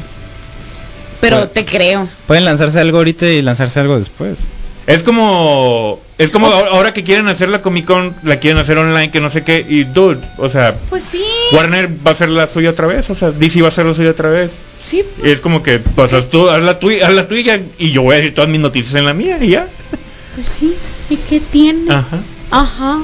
[1.20, 1.50] Pero Bueno.
[1.52, 2.08] te creo.
[2.26, 4.40] Pueden lanzarse algo ahorita y lanzarse algo después.
[4.88, 8.78] Es como es como ahora ahora que quieren hacer la Comic Con, la quieren hacer
[8.78, 11.22] online, que no sé qué, y dude, o sea, Pues sí.
[11.52, 13.94] Warner va a hacer la suya otra vez, o sea, DC va a hacer la
[13.94, 14.50] suya otra vez.
[14.84, 15.04] Sí.
[15.22, 18.02] Y es como que, pues haz tú, haz la tuya, haz la tuya y yo
[18.02, 19.68] voy a decir todas mis noticias en la mía y ya.
[20.38, 20.76] Pues sí.
[21.10, 21.92] ¿Y qué tiene?
[21.92, 22.18] Ajá.
[22.52, 22.98] Ajá.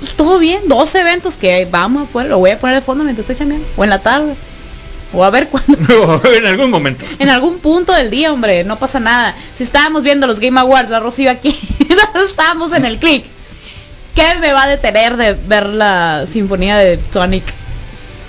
[0.00, 3.04] pues todo bien, dos eventos que vamos a poner, lo voy a poner de fondo
[3.04, 4.34] mientras estoy chambeando, o en la tarde,
[5.12, 6.20] o a ver cuándo.
[6.36, 7.04] en algún momento.
[7.20, 9.36] En algún punto del día, hombre, no pasa nada.
[9.56, 11.56] Si estábamos viendo los Game Awards, la Rocío aquí,
[12.28, 13.24] estábamos en el click.
[14.16, 17.44] ¿Qué me va a detener de ver la sinfonía de Sonic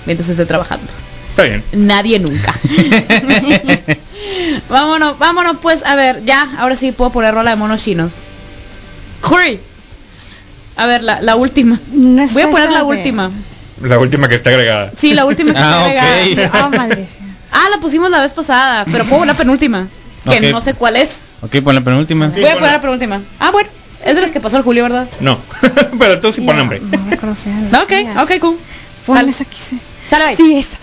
[0.06, 0.86] mientras esté trabajando?
[1.30, 1.64] Está bien.
[1.72, 2.54] Nadie nunca.
[4.68, 8.12] vámonos, vámonos pues, a ver, ya, ahora sí puedo poner rola de monos chinos.
[9.22, 9.60] Hurry.
[10.76, 11.78] A ver, la, la última.
[11.92, 13.30] No Voy a poner la última.
[13.82, 14.92] La última que está agregada.
[14.96, 16.68] Sí, la última que Ah, está agregada.
[16.68, 16.72] ok.
[17.52, 17.54] Oh.
[17.54, 19.86] Ah, la pusimos la vez pasada, pero pongo la penúltima.
[20.24, 21.10] Que no sé cuál es.
[21.42, 22.28] Ok, pon la penúltima.
[22.28, 23.20] Voy a poner la penúltima.
[23.38, 23.68] Ah, bueno.
[24.04, 25.06] Es de las que pasó el Julio, ¿verdad?
[25.20, 25.38] No.
[25.98, 26.80] Pero tú sí pon nombre.
[26.80, 27.92] No reconoce a No, las ok,
[28.22, 28.56] ok, cool.
[29.06, 29.30] Sale.
[29.30, 29.76] esa que se-
[30.08, 30.34] Sale.
[30.36, 30.78] Sí, esa.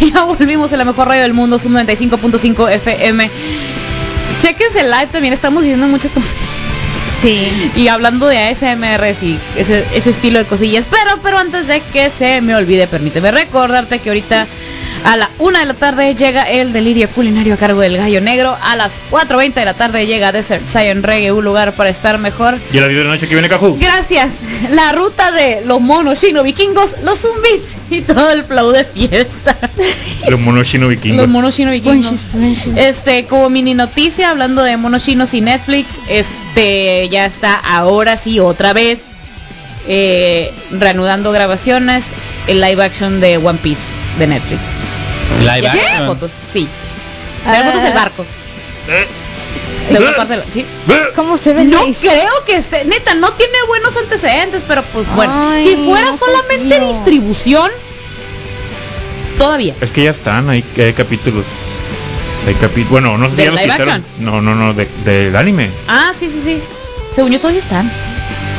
[0.12, 3.30] ya volvimos en la mejor radio del mundo, Sub 95.5 FM.
[4.40, 6.10] Chequense el live también, estamos diciendo muchas.
[7.20, 7.70] Sí.
[7.76, 10.86] Y hablando de ASMR y ese, ese estilo de cosillas.
[10.90, 14.46] Pero, pero antes de que se me olvide, permíteme recordarte que ahorita
[15.04, 18.56] a la una de la tarde llega el delirio culinario a cargo del gallo negro.
[18.62, 22.58] A las 4.20 de la tarde llega Desert Zion Reggae, un lugar para estar mejor.
[22.72, 23.78] Y a las 10 de la noche que viene Cajú.
[23.80, 24.34] Gracias.
[24.70, 29.56] La ruta de los monos chino vikingos, los zumbis y todo el flow de fiesta.
[30.28, 31.18] Los monos chino vikingos.
[31.18, 32.24] Los monos chino vikingos.
[32.76, 38.38] Este, como mini noticia, hablando de monos chinos y Netflix, este, ya está ahora sí
[38.38, 38.98] otra vez
[39.88, 42.04] eh, reanudando grabaciones
[42.46, 43.82] el live action de One Piece
[44.18, 44.60] de Netflix.
[45.40, 46.06] Live action.
[46.06, 46.68] fotos, sí.
[47.46, 48.24] Hay fotos del barco.
[50.52, 50.64] Sí.
[51.16, 55.32] ¿Cómo se ve No creo que esté, neta, no tiene buenos antecedentes, pero pues bueno,
[55.50, 56.88] Ay, si fuera no solamente confío.
[56.94, 57.70] distribución,
[59.38, 59.74] todavía.
[59.80, 61.44] Es que ya están, hay, hay capítulos.
[62.46, 64.04] Hay capi bueno, no sé si ¿Del ya los quitaron.
[64.20, 65.70] No, no, no, de, del anime.
[65.88, 66.58] Ah, sí, sí, sí.
[67.14, 67.90] Según yo todavía están.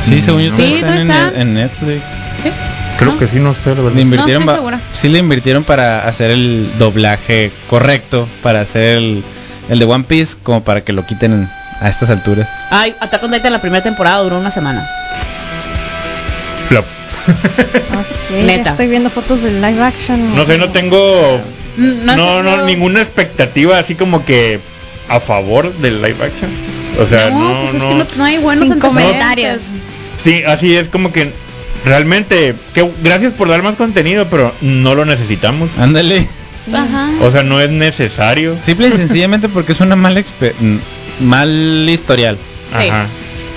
[0.02, 1.40] Sí, según yo Sí, están en, todavía está.
[1.40, 2.02] en Netflix.
[2.42, 2.50] ¿Sí?
[2.98, 3.18] Creo ¿No?
[3.18, 3.92] que sí, no sé, la verdad.
[3.96, 4.80] Le invirtieron, estoy segura.
[4.92, 9.24] sí le invirtieron para hacer el doblaje correcto, para hacer el,
[9.70, 11.48] el de One Piece, como para que lo quiten
[11.80, 12.48] a estas alturas.
[12.70, 14.86] Ay, Attack on Titan la primera temporada duró una semana.
[16.68, 16.84] Flop.
[18.44, 18.70] Neta.
[18.70, 20.34] Estoy viendo fotos del live action.
[20.36, 21.40] no sé, no tengo.
[21.76, 24.60] Mm, No, no, ninguna expectativa así como que
[25.08, 26.50] a favor del live action.
[27.00, 27.88] O sea, no, No, pues es no.
[27.88, 29.62] que no, no hay buenos comentarios.
[30.22, 31.32] Sí, así es como que
[31.84, 35.68] realmente, que gracias por dar más contenido, pero no lo necesitamos.
[35.78, 36.28] Ándale.
[36.72, 37.10] Ajá.
[37.22, 38.56] O sea, no es necesario.
[38.62, 40.22] Simple y sencillamente porque es una mala
[41.20, 42.36] mal historial.
[42.80, 42.88] Sí.
[42.88, 43.06] Ajá.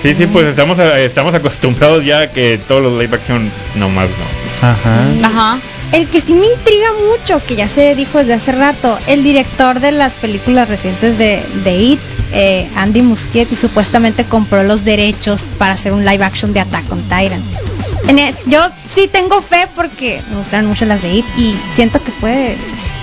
[0.02, 4.08] Sí, sí, pues estamos a- estamos acostumbrados ya a que todos los live action nomás
[4.08, 4.68] no.
[4.68, 5.04] Ajá.
[5.24, 5.58] Ajá.
[5.92, 9.80] El que sí me intriga mucho, que ya se dijo desde hace rato, el director
[9.80, 12.00] de las películas recientes de, de It,
[12.32, 17.00] eh, Andy Muschietti, supuestamente compró los derechos para hacer un live action de Attack on
[17.02, 17.40] Titan.
[18.08, 18.60] En el- yo
[18.94, 22.56] sí tengo fe porque me gustaron mucho las de It y siento que puede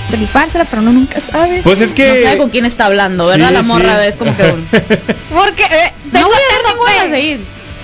[0.10, 1.62] flipársela, pero uno nunca sabe.
[1.64, 3.48] Pues es que No sabe con quién está hablando, ¿verdad?
[3.50, 4.08] Sí, la morra sí.
[4.10, 4.66] es como que un...
[5.34, 6.28] Porque eh, No
[6.78, 7.40] voy a de ir.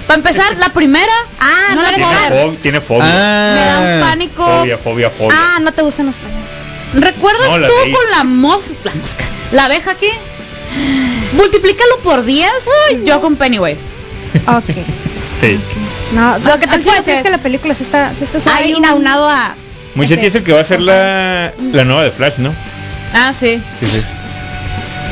[0.07, 1.95] Para empezar, la primera Ah, no ver.
[1.95, 3.03] tiene, fo- tiene fobia.
[3.05, 4.43] Me da un Ah, pánico.
[4.43, 5.37] Fobia, fobia, fobia.
[5.39, 6.39] Ah, no te gustan los payasos.
[6.93, 10.09] ¿Recuerdas No, tú con la mosca, la mosca, la abeja aquí?
[11.33, 12.49] Multiplícalo por 10.
[13.05, 13.81] Yo con Pennywise.
[14.47, 14.65] Ok.
[15.41, 15.59] Sí.
[16.13, 18.23] No, lo que te Así puedo es decir es que- la película sí está, sí
[18.23, 19.53] está ahí un- inaunado a...
[19.95, 22.53] Mucha ese- dice que va a ser la, la nueva de Flash, ¿no?
[23.13, 23.61] Ah, sí.
[23.79, 24.01] Sí, sí.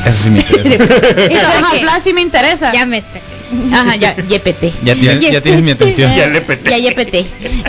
[0.05, 0.69] Eso sí me interesa.
[1.31, 2.71] Y Flash sí me interesa.
[2.73, 3.19] Ya me está.
[3.73, 4.83] Ajá, ya, YPT.
[4.83, 6.13] Ya tienes, ya tienes mi atención.
[6.15, 6.69] Ya peté.
[6.69, 7.13] Ya YPT.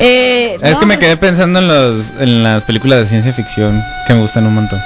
[0.01, 3.83] Eh, Es no, que me quedé pensando en los en las películas de ciencia ficción
[4.07, 4.81] que me gustan un montón.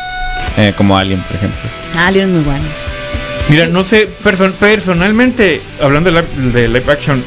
[0.58, 1.60] Eh, como Alien, por ejemplo.
[1.96, 2.64] Ah, Alien es muy bueno.
[3.48, 7.22] Mira, no sé, person- personalmente, hablando de, li- de live action,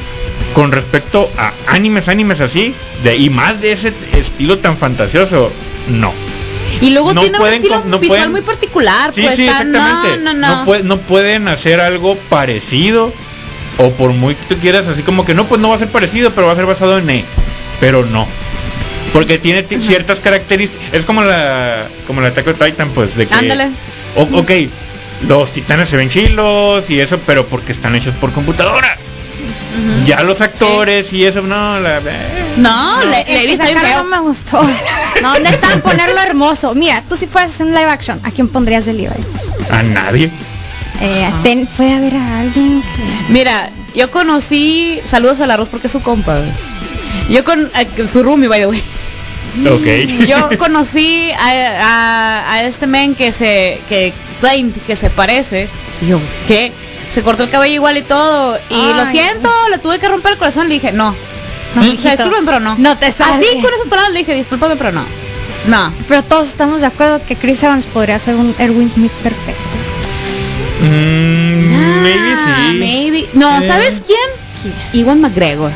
[0.56, 5.52] con respecto a animes, animes así, de, y más de ese estilo tan fantasioso,
[5.90, 6.14] no.
[6.80, 9.12] Y luego No tiene pueden un estilo no visual pueden- muy particular.
[9.14, 10.16] Sí, pues sí, exactamente.
[10.24, 10.64] No, no, no.
[10.66, 13.12] pue- no pueden hacer algo parecido,
[13.76, 15.88] o por muy que tú quieras, así como que no, pues no va a ser
[15.88, 17.24] parecido, pero va a ser basado en E.
[17.78, 18.26] Pero no.
[19.12, 20.94] Porque tiene ti- ciertas características.
[20.94, 23.34] Es como la como la Attack Titan, pues, de que.
[23.34, 23.68] Ándale.
[24.16, 24.50] O- ok,
[25.28, 28.96] los titanes se ven chilos y eso, pero porque están hechos por computadora.
[30.04, 31.98] Ya los actores y eso, no, la.
[31.98, 34.02] eh, No, le, le sacaron feo.
[34.02, 34.60] no me gustó.
[35.22, 36.74] No, necesitan ponerlo hermoso.
[36.74, 39.08] Mira, tú si fueras a hacer un live action, ¿a quién pondrías de Levi?
[39.70, 40.30] A nadie.
[41.00, 43.32] Eh, ten- puede haber a alguien que...
[43.32, 46.38] Mira, yo conocí, saludos al arroz porque es su compa.
[47.30, 48.82] Yo con a- su roomie, by the way.
[49.66, 50.26] Ok.
[50.28, 51.48] Yo conocí a,
[51.80, 55.68] a- a este men que se que Saint, que se parece.
[56.06, 56.72] Yo, ¿qué?
[57.16, 58.58] Se cortó el cabello igual y todo.
[58.68, 60.68] Y lo siento, le tuve que romper el corazón.
[60.68, 61.14] Le dije, no.
[61.74, 62.02] No, O mijito.
[62.02, 62.74] sea, disculpen, pero no.
[62.76, 63.46] No te Así salve.
[63.62, 65.02] con esas palabras le dije, discúlpame, pero no.
[65.66, 65.90] No.
[66.08, 69.62] Pero todos estamos de acuerdo que Chris Evans podría ser un Erwin Smith perfecto.
[70.82, 72.78] Mm, maybe Ah, sí.
[72.78, 73.26] maybe.
[73.32, 73.66] No, Sí.
[73.66, 74.74] ¿sabes quién?
[74.92, 75.70] Iwan McGregor.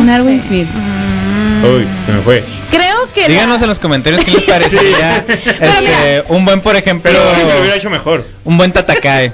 [0.00, 0.66] Un Erwin Smith.
[0.74, 1.64] Mm.
[1.64, 2.44] Uy, se me fue.
[2.70, 3.22] Creo que.
[3.22, 7.60] la- Díganos en los comentarios qué les parecería este, un buen, por ejemplo, Pero lo
[7.60, 8.24] hubiera hecho mejor.
[8.44, 9.32] un buen Tatakae.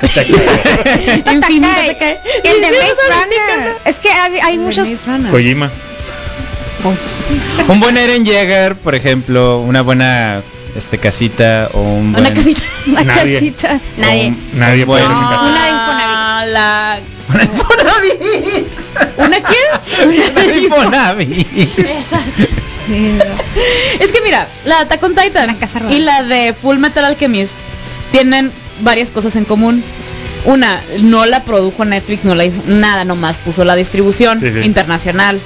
[0.00, 0.26] Cae.
[2.44, 3.76] El de Maze es Runner.
[3.84, 4.88] Es que hay, muchos.
[5.30, 5.70] Kojima.
[7.68, 10.42] Un buen Eren Jäger, por ejemplo, una buena
[10.76, 12.60] este casita o un buen Una casita.
[12.86, 13.34] Una Nadie.
[13.34, 13.80] casita.
[13.96, 14.86] Nadie.
[14.86, 15.40] Puede casa.
[15.42, 16.52] Una Infonavit.
[16.52, 16.98] La...
[17.42, 18.66] Infonavit.
[19.16, 20.04] ¿Una qué?
[20.04, 21.48] Una Infonavit.
[22.86, 23.24] Sí, no.
[24.04, 25.94] Es que mira, la Attack on Titan La casa rural.
[25.94, 27.52] y la de Full Metal Alchemist
[28.12, 29.82] tienen varias cosas en común.
[30.44, 34.60] Una, no la produjo Netflix, no la hizo nada, nomás puso la distribución Sí, sí.
[34.60, 35.40] internacional.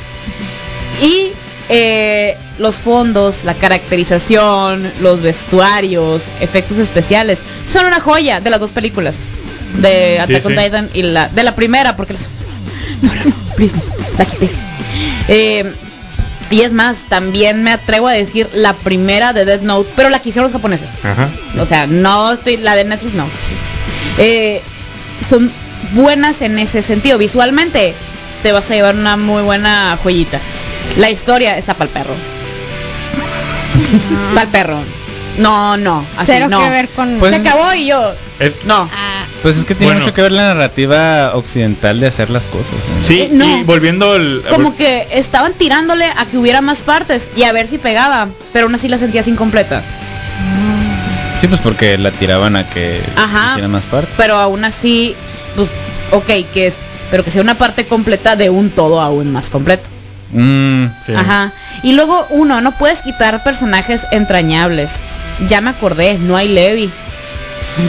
[1.03, 1.29] Y
[1.71, 7.39] eh, los fondos, la caracterización, los vestuarios, efectos especiales,
[7.71, 9.17] son una joya de las dos películas.
[9.79, 10.57] De Sí, Attack on.
[10.57, 12.23] Titan y la de la primera, porque las...
[13.03, 13.83] No, no, please, no,
[14.19, 14.51] la quité.
[15.29, 15.73] Eh,
[16.51, 20.21] y es más, también me atrevo a decir la primera de Dead Note, pero la
[20.21, 20.91] que hicieron los japoneses.
[21.03, 21.29] Ajá.
[21.59, 23.27] O sea, no estoy, la de Netflix no.
[24.19, 24.61] Eh,
[25.29, 25.51] son
[25.93, 27.19] buenas en ese sentido.
[27.19, 27.95] Visualmente
[28.43, 30.41] te vas a llevar una muy buena joyita.
[30.99, 32.15] La historia está para el perro.
[34.35, 34.79] Para el perro.
[35.39, 36.05] No, no.
[36.17, 36.63] Así, Cero no.
[36.63, 37.19] que ver con.
[37.19, 38.13] Pues- Se acabó y yo.
[38.41, 38.89] Es- No.
[38.93, 40.01] Ah, Pues es que tiene Bueno.
[40.05, 42.75] mucho que ver la narrativa occidental de hacer las cosas.
[42.75, 43.03] ¿eh?
[43.07, 43.59] Sí, Eh, no.
[43.59, 44.43] y volviendo al...
[44.51, 48.67] Como que estaban tirándole a que hubiera más partes y a ver si pegaba, pero
[48.67, 49.83] aún así la sentías incompleta.
[51.41, 53.51] Sí, pues porque la tiraban a que Ajá.
[53.53, 54.11] hiciera más parte.
[54.19, 55.15] Pero aún así,
[55.57, 55.71] pues,
[56.11, 56.75] ok, que es,
[57.11, 59.85] pero que sea una parte completa de un todo aún más completo.
[60.33, 61.15] Mm, Sí.
[61.15, 61.51] Ajá.
[61.83, 64.91] Y luego, uno, no puedes quitar personajes entrañables.
[65.49, 66.91] Ya me acordé, no hay Levi.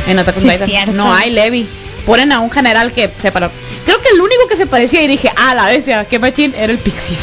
[0.07, 0.95] En Attack on Sí, Titan.
[0.95, 1.65] No hay Levi.
[2.05, 3.49] Ponen a un general que se paró.
[3.85, 6.71] Creo que el único que se parecía y dije, ah, la bestia, qué machín, era
[6.71, 7.19] el Pixies.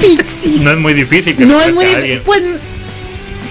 [0.62, 2.20] No es muy difícil que No es muy difícil.
[2.24, 2.42] Pues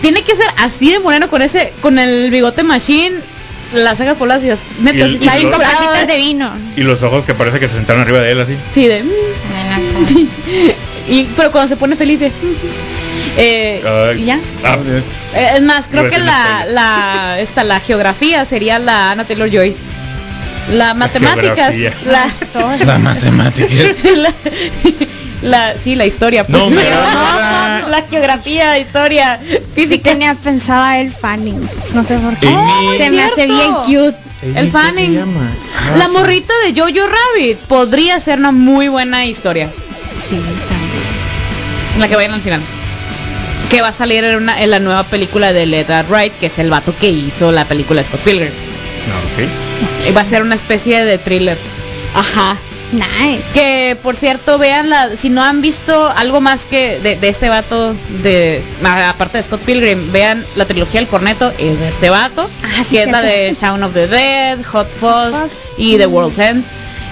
[0.01, 3.15] tiene que ser así de moreno con ese, con el bigote machine,
[3.73, 5.85] las cejas poladas y las neta, Y el- está y bien lo- con comprado.
[5.93, 6.51] tacitas de vino.
[6.75, 8.55] Y los ojos que parece que se sentaron arriba de él así.
[8.73, 9.03] Sí, de.
[9.03, 10.27] mm.
[11.11, 12.31] y, pero cuando se pone feliz de.
[13.37, 13.81] Eh,
[14.11, 14.21] Ay.
[14.21, 14.39] y ya.
[14.63, 14.77] Ah,
[15.35, 19.75] Eh, Es más, creo que la, la, esta, la geografía sería la Anna Taylor Joy.
[20.73, 21.73] La matemáticas.
[22.05, 22.27] La,
[22.85, 23.73] La matemática.
[24.15, 24.33] la,
[25.41, 26.43] la- sí, la historia.
[26.45, 26.61] pues.
[26.61, 30.11] No, me- la geografía, historia, Sí física.
[30.11, 31.59] tenía pensada el fanning.
[31.93, 32.47] No sé por qué.
[32.49, 32.97] Amy.
[32.97, 34.15] Se me hace bien cute.
[34.55, 35.19] El fanning.
[35.97, 39.69] La morrita de Jojo Rabbit podría ser una muy buena historia.
[40.29, 41.99] Sí, también.
[41.99, 42.61] La que vayan al final.
[43.69, 46.47] Que va a salir en, una, en la nueva película de Let That Right, que
[46.47, 48.49] es el vato que hizo la película de Scott Pilgrim.
[48.49, 50.07] No, ok.
[50.09, 51.57] Y va a ser una especie de thriller.
[52.15, 52.57] Ajá.
[52.91, 53.43] Nice.
[53.53, 57.47] Que por cierto, vean la, si no han visto algo más que de, de este
[57.47, 57.93] vato,
[58.23, 58.63] de
[59.07, 62.95] aparte de Scott Pilgrim, vean la trilogía El Corneto, es de este vato, Ah, sí,
[62.95, 65.51] que es la de Shaun of the Dead, Hot Fuzz Fuzz.
[65.77, 66.63] y The World's End.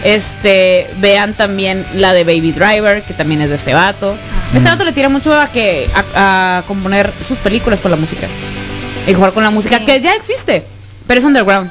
[0.03, 4.15] Este, vean también la de Baby Driver, que también es de este vato.
[4.53, 8.27] Este vato le tira mucho a que a, a componer sus películas con la música.
[9.07, 9.85] Y jugar con la música Sí.
[9.85, 10.63] que ya existe,
[11.07, 11.69] pero es underground.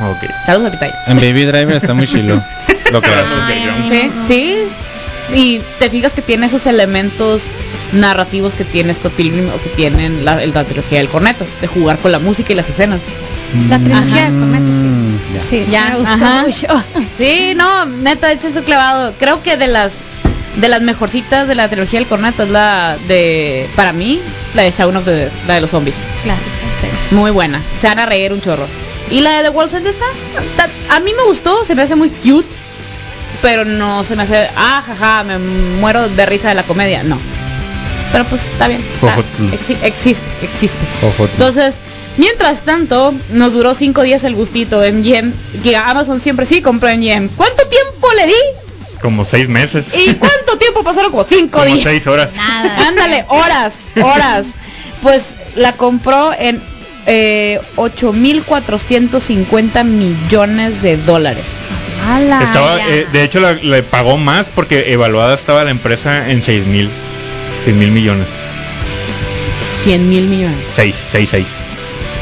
[0.00, 0.30] Ok.
[0.46, 0.90] Saludos a Pitay.
[1.08, 2.40] En Baby Driver está muy chilo.
[2.92, 3.34] Lo que hace.
[3.88, 4.26] Sí, no.
[4.26, 4.56] sí.
[5.34, 7.42] Y te fijas que tiene esos elementos
[7.92, 11.98] narrativos que tiene Scott Pilgrim o que tienen la, la trilogía del corneto, de jugar
[11.98, 13.02] con la música y las escenas.
[13.68, 14.30] La trilogía Ajá.
[14.30, 14.78] del corneto, sí.
[14.84, 15.40] Mm, ya.
[15.40, 16.84] Sí, sí Ya, me gustó mucho.
[17.18, 19.12] Sí, no, neta, echen su clavado.
[19.18, 19.92] Creo que de las
[20.58, 24.20] de las mejorcitas de la trilogía del corneto es la de, para mí,
[24.54, 25.94] la de Shaun of the Dead, la de los zombies.
[26.22, 26.46] Clásica,
[26.80, 27.14] sí.
[27.14, 27.60] Muy buena.
[27.80, 28.66] Se van a reír un chorro.
[29.10, 30.04] Y la de The End está,
[30.40, 32.46] está- a mí me gustó, se me hace muy cute,
[33.40, 37.02] pero no se me hace, ah, jaja, me muero de risa de la comedia.
[37.04, 37.18] No.
[38.12, 38.80] Pero pues está bien.
[38.94, 39.42] está- Jojotl.
[39.54, 40.78] exi- existe, existe.
[41.32, 41.74] Entonces,
[42.16, 45.32] mientras tanto, nos duró cinco días el gustito en Yen.
[45.62, 47.28] Que Amazon siempre sí compró en Yen.
[47.36, 48.67] ¿Cuánto tiempo le di?
[49.00, 49.86] Como seis meses.
[49.94, 51.10] ¿Y cuánto tiempo pasaron?
[51.10, 51.82] Como cinco Como días.
[51.84, 52.28] seis horas.
[52.36, 52.88] Nada.
[52.88, 53.72] Ándale, horas,
[54.02, 54.46] horas.
[55.02, 56.60] Pues la compró en
[57.06, 61.44] eh, 8.450 millones de dólares.
[62.08, 66.42] Ala, Estaba, eh, de hecho, la- le pagó más porque evaluada estaba la empresa en
[66.42, 66.88] 6 mil.
[67.64, 68.28] 6 mil millones.
[69.84, 70.58] 100 mil millones.
[70.76, 71.46] 6, 6, 6.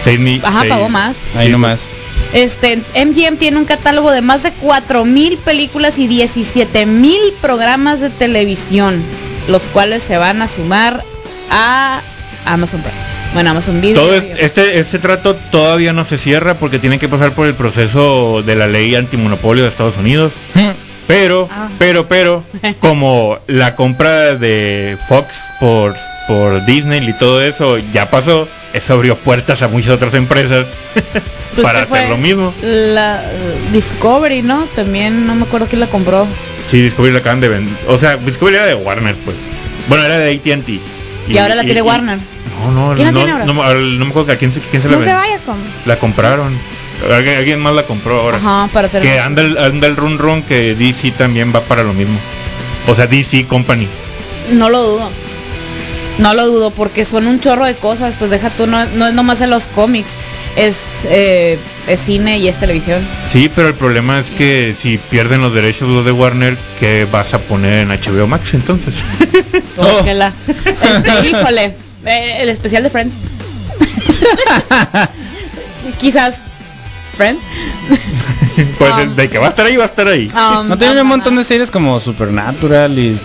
[0.04, 0.40] 6 mil.
[0.44, 0.72] Ajá, seis.
[0.72, 1.16] pagó más.
[1.36, 1.88] Ahí nomás.
[2.32, 9.02] Este, MGM tiene un catálogo de más de 4.000 películas y 17.000 programas de televisión,
[9.48, 11.02] los cuales se van a sumar
[11.50, 12.00] a
[12.44, 12.96] Amazon Prime.
[13.34, 14.00] Bueno, Amazon Video.
[14.02, 17.54] Todo es- este, este trato todavía no se cierra porque tiene que pasar por el
[17.54, 20.32] proceso de la ley antimonopolio de Estados Unidos.
[21.06, 21.68] Pero, Ah.
[21.78, 22.42] pero, pero,
[22.80, 25.28] como la compra de Fox
[25.60, 25.94] por,
[26.26, 30.66] por Disney y todo eso ya pasó, eso abrió puertas a muchas otras empresas
[31.56, 32.52] Pues, para hacer lo mismo.
[32.62, 34.66] La uh, Discovery, ¿no?
[34.76, 36.26] También no me acuerdo quién la compró.
[36.70, 37.74] Sí, Discovery la acaban de vender.
[37.88, 39.36] O sea, Discovery era de Warner, pues.
[39.88, 40.80] Bueno, era de AT&T.
[41.28, 42.18] Y ahora la tiene Warner.
[42.60, 43.44] No, no, ¿Quién la no, tiene ahora?
[43.46, 45.56] no, no, no me acuerdo a quién se, quién se la No se vaya con.
[45.86, 46.52] La compraron.
[47.10, 48.36] Alguien, alguien más la compró ahora.
[48.36, 49.08] Ajá, para tener.
[49.08, 52.18] Que anda el, anda el run run que DC también va para lo mismo.
[52.86, 53.88] O sea, DC Company.
[54.52, 55.10] No lo dudo.
[56.18, 58.14] No lo dudo porque son un chorro de cosas.
[58.18, 60.08] Pues deja tú, no, no es nomás en los cómics.
[60.56, 63.02] Es, eh, es cine y es televisión.
[63.30, 67.34] Sí, pero el problema es que si pierden los derechos los de Warner, ¿qué vas
[67.34, 68.94] a poner en HBO Max entonces?
[69.78, 70.00] Oh.
[70.46, 71.74] Este, híjole,
[72.06, 73.14] eh, el especial de Friends.
[75.98, 76.36] Quizás
[77.16, 77.42] Friends.
[78.78, 80.30] pues de que va a estar ahí, va a estar ahí.
[80.34, 81.02] Um, No tienen ajá.
[81.02, 83.18] un montón de series como Supernatural y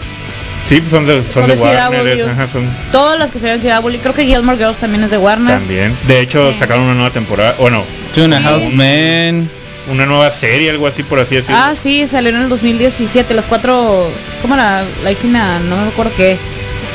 [0.72, 2.18] Sí, pues son de, son Son de de Warner.
[2.18, 2.30] CW.
[2.32, 3.98] ajá, son Todas las que se ven en Ciudad Bully.
[3.98, 5.58] Creo que Gilmore Girls también es de Warner.
[5.58, 5.94] también.
[6.08, 6.60] De hecho, Sí.
[6.60, 7.56] sacaron una nueva temporada.
[7.60, 7.84] Bueno,
[8.16, 8.38] Two and a.
[8.38, 9.50] Half Men.
[9.92, 11.58] una nueva serie, algo así por así decirlo.
[11.60, 13.34] Ah, sí, salió en el 2017.
[13.34, 14.10] Las cuatro.
[14.42, 14.86] ¿Cómo era?
[15.04, 16.38] La hijina, no me acuerdo qué.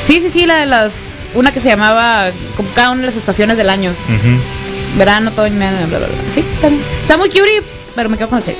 [0.07, 1.19] Sí, sí, sí, la de las.
[1.35, 2.29] Una que se llamaba.
[2.55, 3.91] Como cada una de las estaciones del año.
[3.91, 4.97] Ujú.
[4.97, 6.07] Verano, otoño, bla, bla, bla.
[6.33, 6.81] Sí, está bien.
[7.01, 7.61] Está muy cutie,
[7.93, 8.59] pero me quedo con la serie.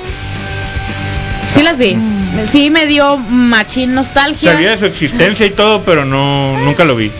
[1.58, 1.96] Sí las vi.
[2.52, 4.52] Sí me dio machín nostalgia.
[4.52, 7.10] Sabía de su existencia y todo, pero no nunca lo vi.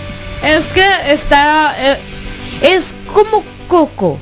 [0.45, 1.74] Es que está...
[1.78, 1.99] eh,
[2.62, 4.18] es como Coco.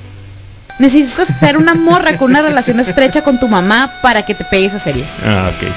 [0.79, 4.67] Necesitas ser una morra con una relación estrecha con tu mamá para que te pegue
[4.67, 5.05] esa serie.
[5.25, 5.69] Ah, ok.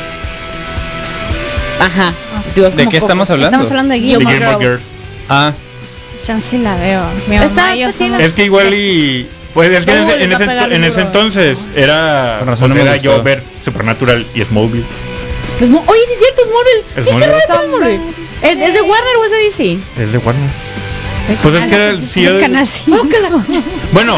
[1.81, 2.13] Ajá.
[2.55, 2.97] Dios, ¿De qué Coco.
[2.97, 3.47] estamos hablando?
[3.57, 4.81] Estamos hablando de Gilmore Girls.
[5.29, 5.53] Ah,
[6.25, 7.03] Chance la veo.
[7.27, 9.27] Mi Está- mamá yo está somos- Es que igual y...
[9.53, 12.39] Pues es que en, en ese, en ese entonces era...
[12.41, 14.85] Razón pues no era yo ver Supernatural y Smallville.
[15.57, 16.83] Pues, Oye, sí es cierto, es Marvel.
[16.95, 17.41] Es ¿Y qué Marvel.
[17.49, 17.99] raro es?
[18.41, 19.79] ¿Es, de Warner o es de DC?
[20.03, 20.49] Es de Warner.
[21.41, 22.91] Pues es que era el- canal sí.
[23.91, 24.17] Bueno,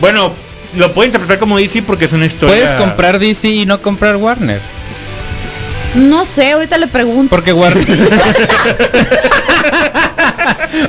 [0.00, 0.32] bueno,
[0.76, 2.54] lo puedo interpretar como DC porque es una historia...
[2.56, 4.60] puedes comprar DC y no comprar Warner.
[5.94, 7.30] No sé, ahorita le pregunto.
[7.30, 7.86] Porque Warner.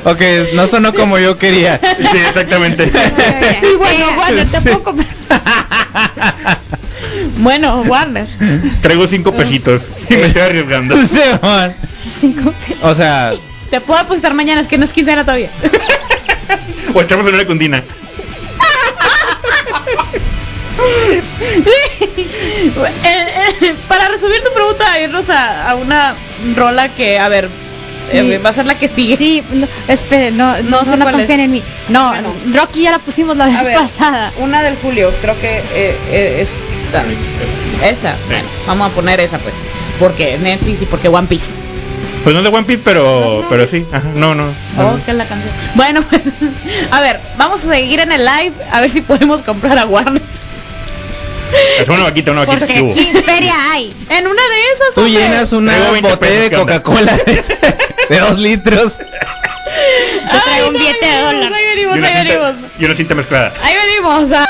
[0.04, 0.20] ok,
[0.54, 1.80] no sonó como yo quería.
[1.80, 2.90] Sí, exactamente.
[3.60, 4.94] Sí, bueno, Warner, tampoco.
[7.38, 8.26] bueno, Warner.
[8.82, 10.96] Traigo cinco pesitos y me estoy arriesgando.
[10.96, 11.18] Sí.
[12.20, 12.84] Cinco pesos.
[12.84, 13.32] o sea,
[13.70, 15.50] Te puedo apostar mañana, es que no es quincena todavía.
[16.94, 17.82] O echamos en una cundina.
[23.04, 23.26] Eh,
[23.62, 26.14] eh, para resumir tu pregunta, irnos a, a una
[26.56, 27.48] rola que, a ver,
[28.12, 28.42] eh, Sí.
[28.44, 29.16] va a ser la que sigue.
[29.16, 31.44] Sí, no, espere, no, No no, no, confíen es.
[31.46, 31.62] en mí.
[31.88, 32.32] No, Bueno.
[32.54, 34.32] Rocky ya la pusimos la A vez ver, pasada.
[34.38, 37.04] Una del Julio, creo que eh, eh, esta.
[37.86, 39.54] Esta, bueno, vamos a poner esa pues.
[39.98, 41.46] Porque Netflix y porque One Piece.
[42.24, 43.48] Pues no es de One Piece, pero, No, no.
[43.48, 43.84] pero sí.
[43.92, 44.46] Ajá, no, no.
[44.76, 44.88] no.
[44.88, 45.52] Oh, que la canción.
[45.74, 46.22] Bueno, pues,
[46.90, 50.22] a ver, vamos a seguir en el live a ver si podemos comprar a Warner.
[51.80, 52.66] Es una vaquita, una vaquita.
[52.66, 53.94] Porque aquí feria hay.
[54.10, 54.94] En una de esas.
[54.94, 55.18] tú hombre.
[55.20, 56.50] llenas una Traigo 20 botella de.
[56.56, 57.34] Coca-Cola de,
[58.10, 58.98] de dos litros.
[58.98, 61.52] Yo traigo un no, billete de ahí venimos, dólar.
[61.54, 62.54] Ahí Y venimos, una, ahí venimos.
[62.54, 63.52] cinta, y una cinta mezclada.
[63.62, 64.32] Ahí venimos.
[64.32, 64.46] ah.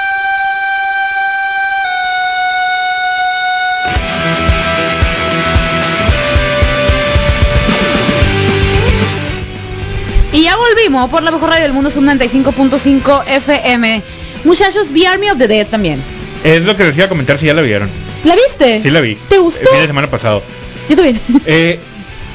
[10.32, 14.02] Y ya volvimos por la mejor radio del mundo, Sub 95.5 FM.
[14.44, 16.00] Muchachos, vi Army of the Dead también.
[16.44, 17.88] Es lo que les iba a comentar si ya la vieron.
[18.24, 18.80] ¿La viste?
[18.82, 19.16] Sí la vi.
[19.28, 19.62] ¿Te gustó?
[19.62, 20.42] El fin de semana pasado.
[20.88, 21.20] Yo también.
[21.46, 21.78] Eh,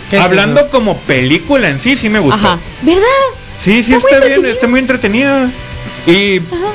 [0.10, 2.36] ¿Qué es hablando como película en sí, sí me gustó.
[2.48, 2.60] Ajá.
[2.82, 3.02] ¿Verdad?
[3.62, 5.50] Sí, sí Está bien, está muy entretenida.
[6.06, 6.72] Y Ajá.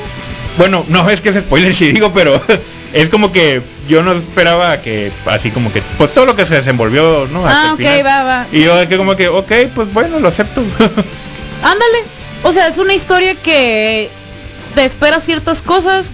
[0.57, 2.41] bueno, no es que es spoiler si digo, pero
[2.93, 6.57] es como que yo no esperaba que así como que pues todo lo que se
[6.57, 7.47] desenvolvió, ¿no?
[7.47, 8.07] Hasta Ah, ok, final.
[8.07, 8.47] va, va.
[8.51, 10.61] Y yo que como que, ok, pues bueno, lo acepto.
[11.63, 11.99] Ándale.
[12.43, 14.09] O sea, es una historia que
[14.75, 16.11] te esperas ciertas cosas,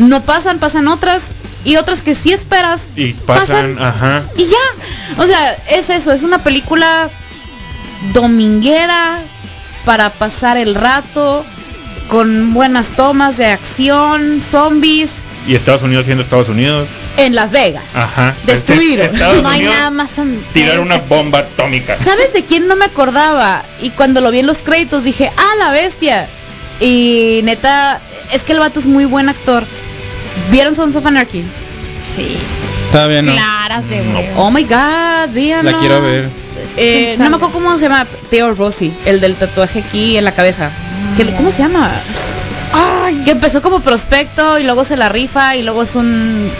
[0.00, 1.22] no pasan, pasan otras,
[1.64, 4.22] y otras que sí esperas, y pasan, ajá.
[4.36, 5.22] y ya.
[5.22, 7.08] O sea, es eso, es una película
[8.12, 9.20] dominguera
[9.84, 11.44] para pasar el rato.
[12.08, 15.10] con buenas tomas de acción, zombies,
[15.46, 16.88] Y Estados Unidos siendo Estados Unidos.
[17.16, 17.94] en Las Vegas.
[17.94, 18.34] Ajá.
[18.46, 18.98] Destruir.
[18.98, 20.10] Este- No hay nada más.
[20.52, 21.96] Tirar una bomba atómica.
[21.96, 23.62] ¿Sabes de quién no me acordaba?
[23.80, 26.26] Y cuando lo vi en los créditos dije, ¡ah, la bestia!
[26.80, 28.00] Y neta,
[28.32, 29.62] es que el vato es muy buen actor.
[30.50, 31.44] ¿Vieron Sons of Anarchy?
[32.14, 32.36] Sí.
[32.92, 33.32] Todavía no.
[33.32, 34.18] Claras de No.
[34.18, 34.32] huevo.
[34.42, 35.70] Oh my god, díganlo.
[35.70, 36.28] La quiero ver.
[36.76, 38.06] Eh, ¿Quién no me acuerdo cómo se llama.
[38.30, 40.70] Theo Rossi, el del tatuaje aquí en la cabeza.
[41.16, 41.90] ¿Qué- ¿Cómo se llama?
[42.72, 46.50] Ay, Que empezó como prospecto y luego se la rifa y luego es un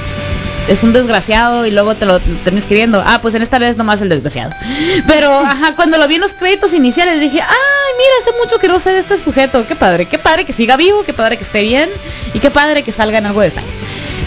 [0.69, 3.03] es un desgraciado y luego te lo terminas escribiendo.
[3.05, 4.51] Ah, pues en esta vez nomás el desgraciado.
[5.09, 8.69] Pero, ajá, cuando lo vi en los créditos iniciales dije, ay, mira, hace mucho que
[8.69, 9.65] no sé de este sujeto.
[9.67, 11.89] Qué padre, qué padre que siga vivo, qué padre que esté bien
[12.35, 13.63] y qué padre que salga en algo de esta.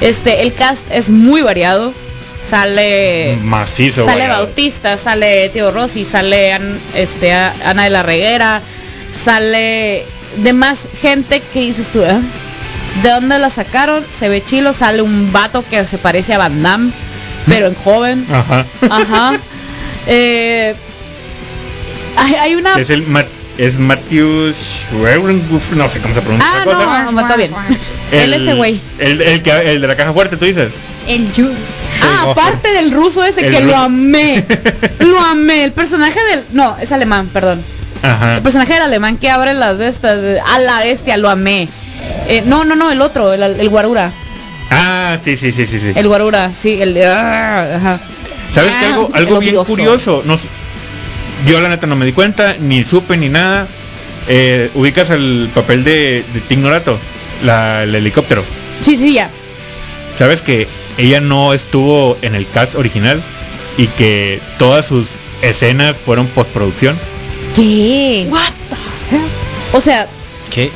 [0.02, 1.94] Este, el cast es muy variado.
[2.44, 4.04] Sale Macizo.
[4.06, 4.46] sale variado.
[4.46, 8.62] Bautista, sale Tío Rossi, sale An- este, a- Ana de la Reguera,
[9.24, 10.04] sale
[10.38, 12.20] de más gente que dices tú, ¿eh?
[13.02, 14.04] ¿De dónde la sacaron?
[14.20, 16.92] Se ve chilo, sale un vato que se parece a Van Damme,
[17.48, 18.26] pero en joven.
[18.32, 18.66] Ajá.
[18.90, 19.40] Ajá.
[20.08, 20.76] Eh,
[22.18, 22.76] hay, hay una...
[22.80, 23.04] Es el
[23.58, 26.50] es Matthew Schwerenguff, no sé cómo se pronuncia.
[26.52, 27.04] Ah, cosa.
[27.06, 27.52] no, no, está bien.
[28.12, 28.80] Él ese güey.
[29.00, 30.72] El, el, que- el de la caja fuerte, tú dices.
[31.08, 31.58] el Jules.
[32.02, 34.46] Ah, aparte del ruso ese El que lo amé.
[35.00, 35.64] Lo amé.
[35.64, 36.44] El personaje del...
[36.54, 37.62] No, es alemán, perdón.
[38.02, 38.38] Ajá.
[38.38, 41.70] El personaje del alemán que abre las de estas, a la bestia, lo amé.
[42.28, 44.12] Eh, no, no, no, el otro, el, el guarura.
[44.72, 45.80] Ah, sí, sí, sí, sí.
[45.80, 45.92] sí.
[45.96, 48.00] El guarura, sí, el ah, ajá.
[48.54, 48.86] ¿Sabes Ah, qué?
[48.88, 50.22] Algo, el algo bien curioso.
[50.26, 50.48] No, sé-
[51.48, 53.68] yo la neta no me di cuenta, ni supe ni nada.
[54.28, 56.98] Eh, ubicas el papel de, de Tignorato,
[57.44, 58.44] la, el helicóptero.
[58.84, 59.30] Sí, sí, ya.
[60.18, 60.68] ¿Sabes que
[60.98, 63.22] ella no estuvo en el cast original
[63.78, 65.08] y que todas sus
[65.42, 66.98] escenas fueron postproducción?
[67.56, 68.28] ¿Qué?
[69.74, 70.08] O sea,
[70.54, 70.70] ¿Qué?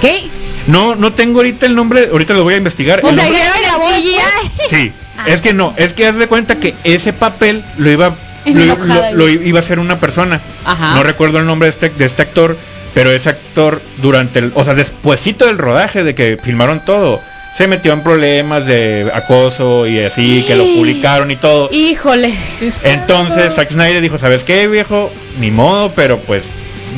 [0.00, 0.24] ¿qué?
[0.66, 3.00] No, no tengo ahorita el nombre, ahorita lo voy a investigar.
[3.02, 4.70] O El sea, nombre- ya grabó después.
[4.70, 4.92] Sí,
[5.26, 8.14] es que no, es que haz de cuenta que ese papel lo iba
[8.44, 10.40] lo, iba a hacer una persona.
[10.64, 10.94] Ajá.
[10.94, 12.56] No recuerdo el nombre de este, de este actor,
[12.94, 17.20] pero ese actor durante el, o sea, despuesito del rodaje de que filmaron todo,
[17.56, 21.68] se metió en problemas de acoso y así, que lo publicaron y todo.
[21.70, 22.34] Híjole.
[22.82, 25.12] Entonces Zack Snyder dijo, ¿sabes qué, viejo?
[25.38, 26.44] Ni modo, pero pues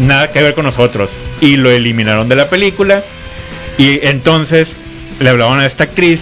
[0.01, 1.11] nada que ver con nosotros.
[1.41, 3.03] Y lo eliminaron de la película.
[3.79, 4.69] Y entonces
[5.19, 6.21] le hablaban a esta actriz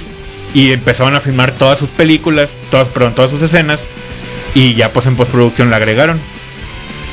[0.55, 3.81] y empezaron a filmar todas sus películas, todas, perdón, todas sus escenas.
[4.55, 6.19] Y ya pues en postproducción la agregaron.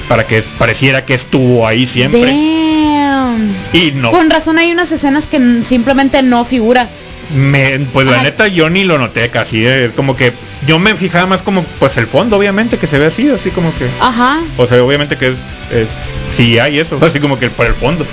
[0.08, 2.26] Para que pareciera que estuvo ahí siempre.
[2.26, 3.54] Damn.
[3.74, 4.12] Y no.
[4.12, 6.88] Con razón hay unas escenas que simplemente no figura.
[7.36, 9.64] Me, pues la neta yo ni lo noté casi.
[9.64, 10.34] eh, Como que
[10.66, 13.72] yo me fijaba más como pues el fondo, obviamente, que se ve así, así como
[13.78, 13.88] que...
[14.02, 14.40] Ajá.
[14.58, 15.36] O sea, obviamente que es,
[15.72, 15.88] es
[16.36, 18.04] sí hay eso, así como que por el fondo.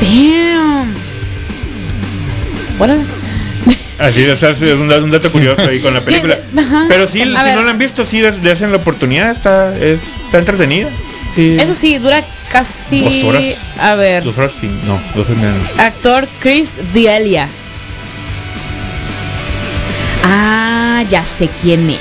[0.00, 0.94] Damn.
[2.78, 2.94] Bueno,
[3.98, 6.38] Así, o sea, es un, un dato curioso ahí con la película.
[6.56, 6.84] Ajá.
[6.88, 7.56] Pero sí, si ver.
[7.56, 10.88] no la han visto, sí des- desen la oportunidad, está, es- está entretenida.
[11.34, 11.56] Sí.
[11.60, 13.00] eso sí, dura casi...
[13.00, 13.44] Dos horas.
[13.80, 14.24] A ver.
[14.24, 15.62] Dos horas sí, no, dos horas menos.
[15.78, 17.48] Actor Chris D'Elia.
[20.24, 21.98] Ah, ya sé quién es.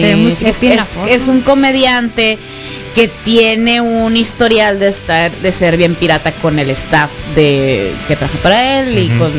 [0.00, 2.38] Se ve muy es, es- es un comediante
[2.94, 8.14] que tiene un historial de estar de ser bien pirata con el staff de que
[8.16, 9.32] trabaja para él y con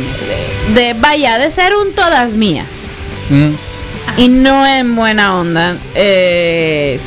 [0.75, 2.67] de, de- vaya de ser un todas mías
[3.29, 3.51] Mm.
[4.17, 5.75] y no en buena onda.
[5.95, 6.99] Eh,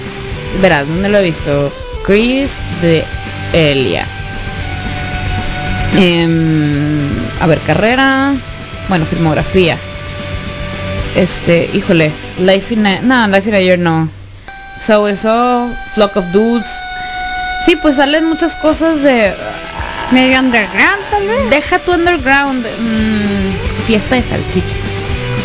[0.61, 1.73] verás, ¿dónde lo he visto?
[2.05, 3.05] Chris de
[3.53, 4.05] Elia.
[5.97, 7.09] Em,
[7.41, 8.35] a ver, carrera.
[8.89, 9.77] Bueno, filmografía.
[11.17, 13.01] Este, híjole, Life in a...
[13.03, 14.09] No, Life in a Year no.
[14.89, 16.65] So eso, Flock of Dudes.
[17.67, 19.35] Sí, pues salen muchas cosas de...
[20.13, 21.51] Medio underground, tal vez.
[21.51, 22.65] Deja tu underground.
[22.65, 24.73] mm, fiesta de salchichas.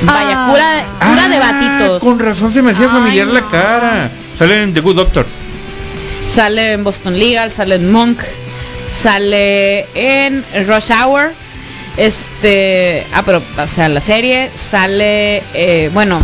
[0.04, 0.50] Vaya, Ah.
[0.50, 2.00] cura, cura de batitos.
[2.02, 3.50] Con razón se me hacía Ay, familiar la no.
[3.52, 4.10] cara.
[4.40, 5.26] Sale en The Good Doctor.
[6.34, 8.20] Sale en Boston Legal, sale en Monk,
[9.04, 11.34] sale en Rush Hour.
[11.98, 16.22] Este, ah, pero, o sea, la serie sale, eh, bueno,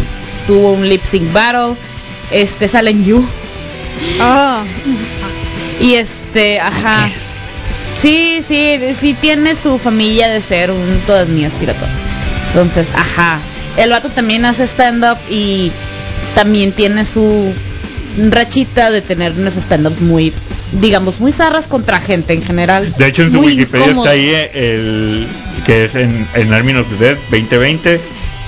[0.48, 1.76] tuvo un lip sync battle.
[2.32, 3.28] Este, sale en You.
[4.22, 4.62] Oh.
[5.80, 7.10] Y este, ajá.
[8.02, 11.90] Sí, sí, sí tiene su familia de ser un todas mías piratón.
[12.48, 13.40] Entonces, ajá.
[13.78, 15.72] El vato también hace stand-up y
[16.36, 17.54] también tiene su
[18.30, 20.34] rachita de tener unos stand-ups muy,
[20.74, 22.94] digamos, muy zarras contra gente en general.
[22.98, 25.28] De hecho, en su Wikipedia está ahí eh, el
[25.66, 28.00] que es en, en Army of the Dead 2020,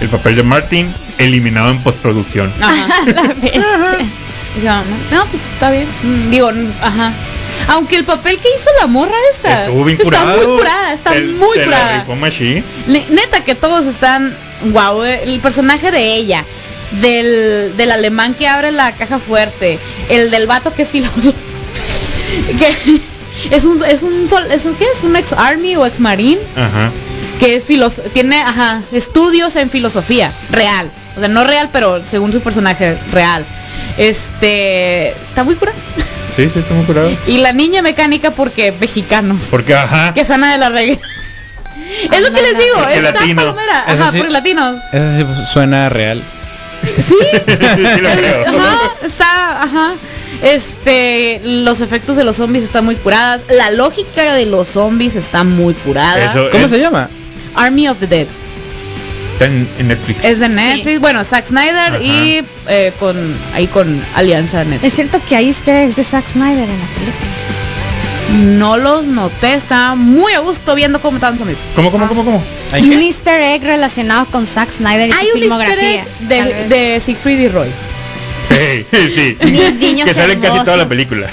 [0.01, 2.51] el papel de Martin eliminado en postproducción.
[2.59, 3.03] Ajá.
[4.61, 5.87] No, no, pues está bien.
[6.03, 7.13] Mm, Digo, ajá.
[7.69, 11.57] Aunque el papel que hizo la morra esta Estuvo bien está muy curada, está muy
[11.63, 12.03] curada.
[12.85, 14.35] Neta que todos están
[14.73, 16.43] wow, el personaje de ella,
[16.99, 19.79] del, del alemán que abre la caja fuerte,
[20.09, 21.31] el del vato que es filósofo,
[22.59, 22.99] que
[23.55, 25.01] es un es un sol- es un ¿qué es?
[25.03, 26.91] un ex army o ex marine Ajá.
[27.41, 32.31] Que es filos tiene ajá, estudios en filosofía real, o sea, no real, pero según
[32.31, 33.43] su personaje real.
[33.97, 35.77] Este, está muy curado.
[36.37, 37.11] Sí, sí, está muy curado.
[37.27, 39.47] Y la niña mecánica porque mexicanos.
[39.51, 40.13] Porque, ajá.
[40.13, 40.97] que sana de la regla.
[42.09, 43.41] es lo que les digo, Porque es tan latino.
[43.41, 43.83] palomera.
[43.85, 44.17] Ajá, sí.
[44.19, 44.77] porque latinos.
[44.93, 46.23] Eso sí pues, suena real.
[47.05, 47.15] Sí.
[48.47, 49.93] Ajá, está, ajá.
[50.41, 53.41] Este, los efectos de los zombies están muy curadas.
[53.49, 56.31] La lógica de los zombies está muy curada.
[56.31, 57.09] Eso ¿Cómo es- se llama?
[57.55, 58.27] Army of the Dead.
[59.33, 60.23] Está en, en Netflix.
[60.23, 60.99] Es de Netflix.
[60.99, 62.03] Bueno, Zack Snyder Ajá.
[62.03, 63.15] y eh, con
[63.55, 64.83] ahí con Alianza Netflix.
[64.83, 67.27] Es cierto que hay easter eggs de Zack Snyder en la película.
[68.57, 71.59] No los noté, estaba muy a gusto viendo cómo estaban zombies.
[71.75, 72.43] ¿Cómo, cómo, cómo, cómo?
[72.71, 72.95] ¿Hay qué?
[72.95, 75.95] un easter egg relacionado con Zack Snyder y Hay su un filmografía.
[75.95, 77.67] easter egg de, de Siegfried y Roy.
[78.51, 79.37] Sí, sí.
[79.79, 81.27] Niños que sale en casi toda la película.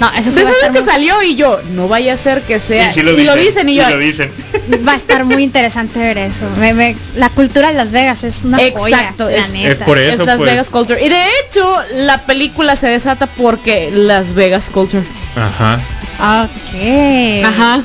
[0.00, 1.60] No, eso sí ¿Usted va a, sabe estar que muy, salió y yo?
[1.74, 2.92] No vaya a ser que sea.
[2.96, 3.68] y lo dicen.
[3.68, 3.84] y yo.
[3.86, 4.30] sí lo dicen.
[4.86, 6.44] va a estar muy interesante ver eso.
[6.58, 9.70] Me- me- la cultura de Las Vegas es una joya, Exacto, la es- neta.
[9.70, 10.50] Es por eso, es Las pues.
[10.50, 11.04] Vegas Culture.
[11.04, 15.04] Y de hecho, la película se desata porque Las Vegas Culture.
[15.36, 15.78] Ajá.
[16.18, 17.44] Ok.
[17.44, 17.82] Ajá.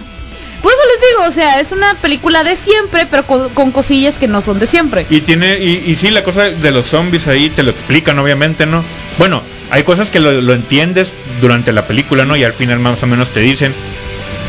[0.62, 4.18] Por eso les digo, o sea, es una película de siempre, pero con, con cosillas
[4.18, 5.06] que no son de siempre.
[5.10, 8.66] Y tiene, y, y sí, la cosa de los zombies ahí te lo explican, obviamente,
[8.66, 8.84] ¿no?
[9.20, 11.12] Bueno, hay cosas que lo, lo entiendes
[11.42, 12.36] durante la película, ¿no?
[12.36, 13.72] Y al final más o menos te dicen.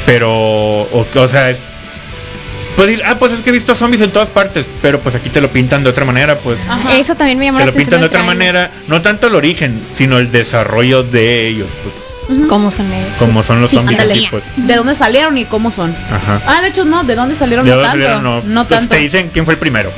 [0.06, 1.58] Pero, o, o sea, es.
[2.76, 5.28] Pues, decir, ah, pues es que he visto zombies en todas partes, pero pues aquí
[5.28, 6.56] te lo pintan de otra manera, pues.
[6.68, 6.96] Ajá.
[6.96, 9.78] Eso también me llamó Te la lo pintan de otra manera, no tanto el origen,
[9.94, 11.94] sino el desarrollo de ellos, pues.
[12.48, 13.18] ¿Cómo son ellos?
[13.18, 14.44] Como son los zombies pues.
[14.56, 15.94] ¿De dónde salieron y cómo son?
[16.10, 16.40] Ajá.
[16.46, 17.64] Ah, de hecho no, ¿de dónde salieron?
[17.66, 18.04] ¿De no dónde tanto.
[18.06, 18.22] salieron?
[18.22, 18.94] No, no Entonces tanto.
[18.94, 19.90] te dicen quién fue el primero.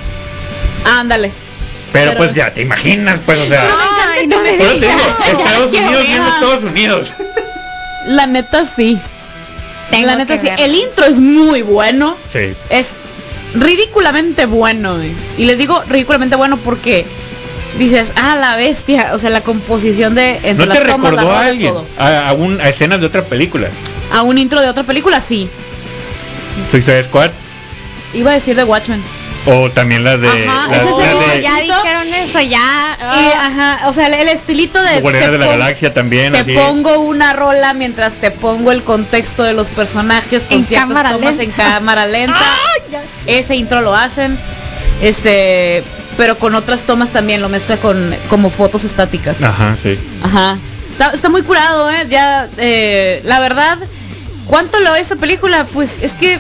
[0.85, 1.31] Ándale.
[1.93, 3.63] Pero, Pero- pues ya, te imaginas, pues, o sea.
[4.15, 5.01] Ay, no me eso te digo, digas.
[5.29, 6.29] Estados Unidos buena.
[6.29, 7.09] Estados Unidos.
[8.07, 8.99] La neta sí.
[9.91, 10.47] Tengo la neta sí.
[10.49, 10.65] verlo.
[10.65, 12.17] El intro es muy bueno.
[12.33, 12.55] Sí.
[12.71, 12.87] Es
[13.55, 14.97] ridículamente bueno.
[14.97, 15.13] güey.
[15.37, 17.05] Y les digo ridículamente bueno porque
[17.79, 19.11] dices, ah, la bestia.
[19.13, 21.75] O sea, la composición de entre ¿No te tomas, recordó a alguien?
[21.99, 23.69] A, a un- a escenas de otra película.
[24.13, 25.49] A un intro de otra película, sí.
[26.71, 27.31] Suicide Squad.
[28.15, 29.03] Iba a decir de Watchmen.
[29.45, 30.29] O también las de.
[30.29, 32.97] Ajá, las, ese es las el- de ya dijeron eso, ya.
[33.01, 33.47] Y, ah.
[33.47, 35.01] ajá, o sea, el, el estilito de...
[35.01, 36.33] Guardianes te de la pon- Galaxia también.
[36.33, 36.53] Te así.
[36.55, 41.11] pongo una rola mientras te pongo el contexto de los personajes con En ciertas cámara
[41.13, 41.43] tomas lenta.
[41.43, 42.41] en cámara lenta.
[43.27, 44.39] Ese intro lo hacen.
[45.01, 45.83] Este,
[46.17, 49.43] pero con otras tomas también lo mezcla con como fotos estáticas.
[49.43, 49.99] Ajá, sí.
[50.23, 50.57] Ajá.
[50.93, 52.07] Está, está muy curado, eh.
[52.09, 53.79] Ya, eh, la verdad,
[54.47, 55.67] ¿cuánto lo esta película?
[55.73, 56.39] Pues es que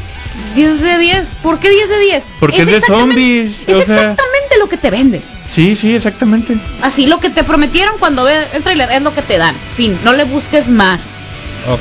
[0.54, 1.28] 10 de 10.
[1.42, 2.22] ¿Por qué 10 de 10?
[2.40, 3.94] Porque es de zombies, Es o sea.
[3.96, 5.22] exactamente lo que te venden.
[5.54, 6.56] Sí, sí, exactamente.
[6.80, 9.54] Así, lo que te prometieron cuando ves el trailer es lo que te dan.
[9.76, 11.02] Fin, no le busques más.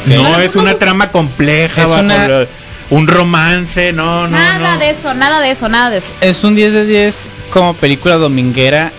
[0.06, 2.48] No, No, es una trama compleja, Es bajo una- la-
[2.90, 4.38] un romance, no, no.
[4.38, 4.80] nada no.
[4.80, 6.10] de eso, nada de eso, nada de eso.
[6.20, 8.92] Es un 10 de 10 como película dominguera,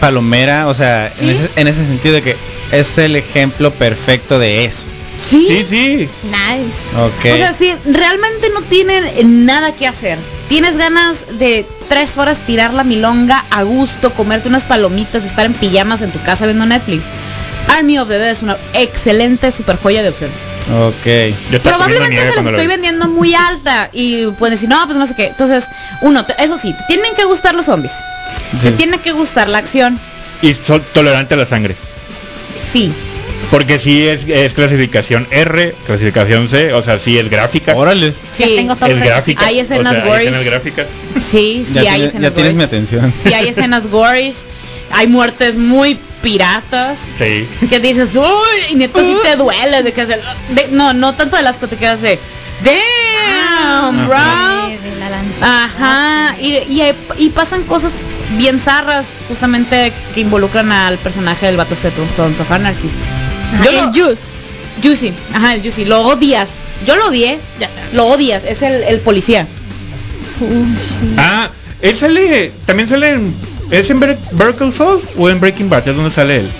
[0.00, 1.24] palomera, o sea, ¿Sí?
[1.24, 2.36] en, ese, en ese sentido de que
[2.72, 4.84] es el ejemplo perfecto de eso.
[5.28, 5.46] Sí.
[5.48, 6.08] Sí, sí.
[6.24, 6.96] Nice.
[6.96, 7.34] Ok.
[7.34, 10.18] O sea, sí, realmente no tienen nada que hacer.
[10.48, 15.52] Tienes ganas de tres horas tirar la milonga a gusto, comerte unas palomitas, estar en
[15.54, 17.04] pijamas en tu casa viendo Netflix.
[17.68, 20.30] Army of the Dead es una excelente super joya de opción.
[20.70, 21.34] ok.
[21.50, 25.06] Yo Probablemente se la lo estoy vendiendo muy alta y pueden decir, no, pues no
[25.06, 25.26] sé qué.
[25.26, 25.64] Entonces,
[26.00, 27.92] uno, te- eso sí, te tienen que gustar los zombies.
[28.62, 28.74] Te Sí.
[28.78, 29.98] tiene que gustar la acción.
[30.40, 31.76] Y son tolerante a la sangre.
[32.72, 32.92] Sí.
[33.50, 37.74] Porque sí es, es clasificación R, clasificación C, o sea, sí es gráfica.
[37.74, 38.12] Órale.
[38.34, 38.54] Sí.
[38.56, 39.46] Tengo todo Es gráfica.
[39.46, 40.26] Hay escenas o sea, hay gories.
[40.32, 40.86] escenas gráficas.
[41.16, 43.14] Sí, sí ya hay tiene- escenas ya tienes mi atención.
[43.16, 44.36] Sí hay escenas gorish.
[44.90, 46.98] Hay muertes muy piratas.
[47.18, 47.46] Sí.
[47.68, 48.24] que dices, uy,
[48.72, 50.20] y neta sí te duele de que se-
[50.50, 52.18] de- no, no tanto de las que te quedas de,
[52.64, 54.16] damn, bro.
[54.18, 55.64] Ah, De- de la lanza.
[55.64, 57.92] Ajá, y, y, hay- y pasan cosas
[58.36, 62.90] bien zarras, justamente que involucran al personaje del vato este de Sons of Anarchy.
[63.64, 64.22] Yo el lo- Juice.
[64.82, 66.48] Juicy, ajá, el Juicy, lo odias.
[66.86, 67.38] Yo lo odié,
[67.92, 69.46] lo odias, es el, el policía.
[71.16, 71.50] Ah,
[71.82, 73.34] él sale, también sale en,
[73.70, 75.88] ¿es en Call Saul o en Breaking Bad?
[75.88, 76.50] ¿Es donde sale él?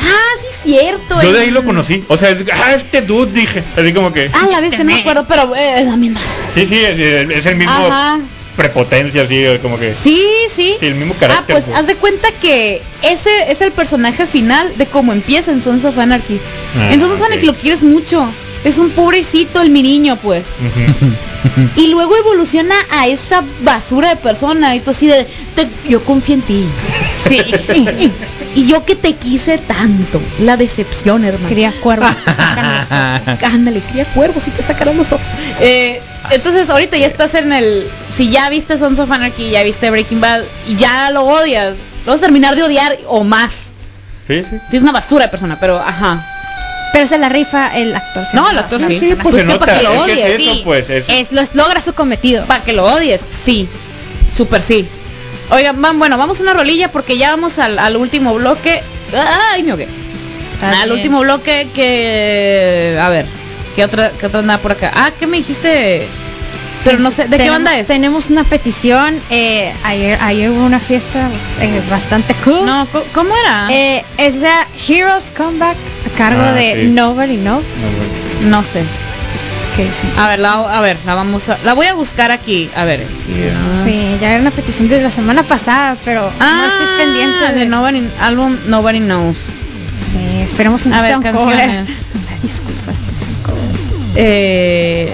[0.00, 1.22] Ah, sí, cierto.
[1.22, 2.02] Yo de el- ahí lo conocí.
[2.08, 4.30] O sea, ah, este dude dije, así como que.
[4.32, 6.20] Ah, la vez no me acuerdo, pero eh, es la misma.
[6.54, 6.98] Sí, sí, es,
[7.30, 8.18] es el mismo Ajá.
[8.56, 9.94] Prepotencia, así como que.
[9.94, 10.20] Sí,
[10.54, 10.74] sí.
[10.80, 11.76] Sí, el mismo Ah, carácter, pues pues.
[11.76, 15.98] haz de cuenta que ese es el personaje final de cómo empieza en Sons of
[15.98, 16.40] Anarchy.
[16.78, 17.44] Ah, Entonces Sonic ok.
[17.44, 18.26] lo quieres mucho.
[18.64, 20.44] Es un pobrecito el mi niño, pues.
[21.76, 24.74] Y luego evoluciona a esa basura de persona.
[24.74, 26.64] Y tú así de, "Te- yo confío en ti.
[27.28, 27.40] Sí.
[28.56, 30.20] Y yo que te quise tanto.
[30.40, 31.48] La decepción, hermano.
[31.48, 32.10] Quería cuervos.
[32.90, 35.24] Ándale, cría cuervos y te sacarán los ojos.
[35.60, 36.00] Eh,
[36.30, 37.86] entonces ahorita ya estás en el...
[38.08, 42.12] Si ya viste Sons of Anarchy, ya viste Breaking Bad y ya lo odias, lo
[42.12, 43.52] vas a terminar de odiar o más.
[44.26, 44.58] Sí, sí.
[44.70, 46.18] Sí, es una basura de persona, pero ajá.
[46.92, 48.24] Pero se la rifa el actor.
[48.24, 48.98] se No, el actor sí.
[48.98, 49.58] Sí, pues Pues se que nota.
[49.66, 50.90] para que lo es que odies, es eso, Sí, pues.
[50.90, 52.44] es- es, lo- logra su cometido.
[52.46, 53.68] Para que lo odies, sí.
[54.36, 54.88] Súper sí.
[55.50, 58.82] Oigan, van, bueno, vamos a una rolilla porque ya vamos al, al último bloque.
[59.52, 59.88] Ay, me ahogué.
[60.54, 60.92] Está Al bien.
[60.92, 62.98] último bloque que...
[63.00, 63.26] A ver,
[63.76, 64.90] ¿qué otra, qué otra anda por acá?
[64.94, 66.06] Ah, ¿qué me dijiste?
[66.82, 67.88] Pero no sé, ¿de qué banda es?
[67.88, 69.20] Tenemos una petición.
[69.30, 71.28] eh, ayer, ayer hubo una fiesta
[71.60, 72.64] eh, bastante cool.
[72.64, 73.66] No, ¿cómo era?
[73.70, 75.76] Eh, es la Heroes Comeback
[76.06, 76.86] a cargo Ah, de sí.
[76.92, 77.64] Nobody Knows.
[78.42, 78.82] No sé.
[79.76, 79.88] Que.
[80.18, 82.70] A ver, la, a ver, la vamos a, la voy a buscar aquí.
[82.76, 83.06] A ver.
[83.84, 87.58] Sí, ya era una petición desde la semana pasada, pero no Ah, estoy pendiente de
[87.60, 89.36] de Nobody, álbum Nobody Knows.
[90.12, 91.56] Sí, esperemos que no A sea ver, un cover.
[91.58, 91.90] canciones.
[92.42, 94.16] Disculpa si es un cover.
[94.16, 95.08] Eh,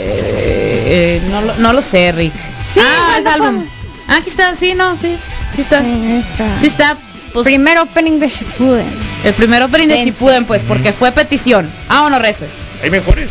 [0.87, 2.33] eh, no, lo, no lo sé, Rick.
[2.63, 3.65] Sí, ah, es álbum.
[4.09, 5.17] Ah, aquí está, sí, no, sí.
[5.55, 5.81] Sí está.
[5.81, 6.59] Sí, esa.
[6.61, 6.97] Sí está.
[7.33, 8.87] Pues, Primer opening de Shippuden.
[9.25, 10.11] el primer opening de Dense.
[10.11, 11.69] Shippuden, pues, porque fue petición.
[11.89, 12.45] Ah, o no rezo.
[12.83, 13.29] Hay mejores.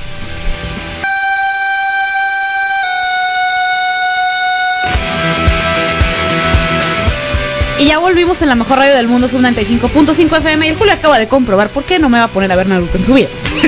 [7.81, 10.67] Y ya volvimos en la mejor radio del mundo, sub 95.5 FM.
[10.67, 12.67] Y el Julio acaba de comprobar por qué no me va a poner a ver
[12.67, 13.27] Naruto en su vida.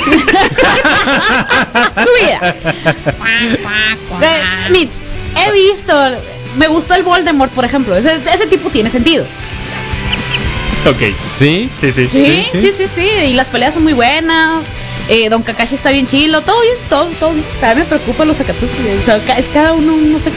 [1.96, 2.56] su vida.
[4.70, 4.90] Mi-
[5.36, 5.94] he visto,
[6.58, 7.96] me gustó el Voldemort, por ejemplo.
[7.98, 9.26] Ese, ese tipo tiene sentido.
[10.86, 11.00] Ok.
[11.40, 11.70] Sí.
[11.82, 12.08] Sí, sí.
[12.12, 13.08] Sí, sí, sí, sí.
[13.30, 14.66] Y las peleas son muy buenas.
[15.10, 16.42] Eh, Don Kakashi está bien chilo.
[16.42, 17.46] Todo bien, todo, todo bien.
[17.60, 18.74] También me preocupan los Akatsuki.
[19.02, 20.30] O sea, es cada uno, no sé.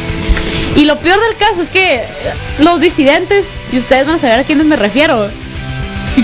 [0.76, 2.02] Y lo peor del caso es que
[2.58, 3.46] los disidentes,
[3.76, 5.28] y ustedes van a saber a quiénes me refiero.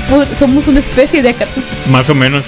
[0.08, 1.66] Po- somos una especie de Akatsuki.
[1.90, 2.42] Más o menos.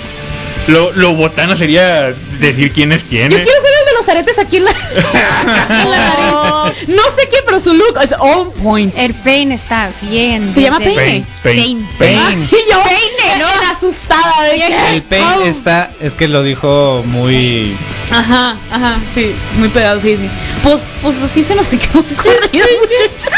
[0.67, 3.31] Lo, lo botana sería decir quién es quién.
[3.31, 6.35] Yo quiero ser el de los aretes aquí en la, en la nariz.
[6.89, 8.93] No sé qué, pero su look es on point.
[8.97, 10.53] El Pain está bien.
[10.55, 10.79] Se llama.
[10.81, 11.27] Pain.
[11.43, 11.87] Pain.
[11.99, 12.49] Pain.
[12.51, 13.43] Y yo, bien
[13.77, 14.95] asustada de que...
[14.97, 15.43] El pain Oh.
[15.45, 17.77] está, es que lo dijo muy.
[18.11, 20.29] Ajá, ajá, sí, muy pegado, sí, sí.
[20.65, 23.33] Pues, pues así se nos quedó corrido, muchachos.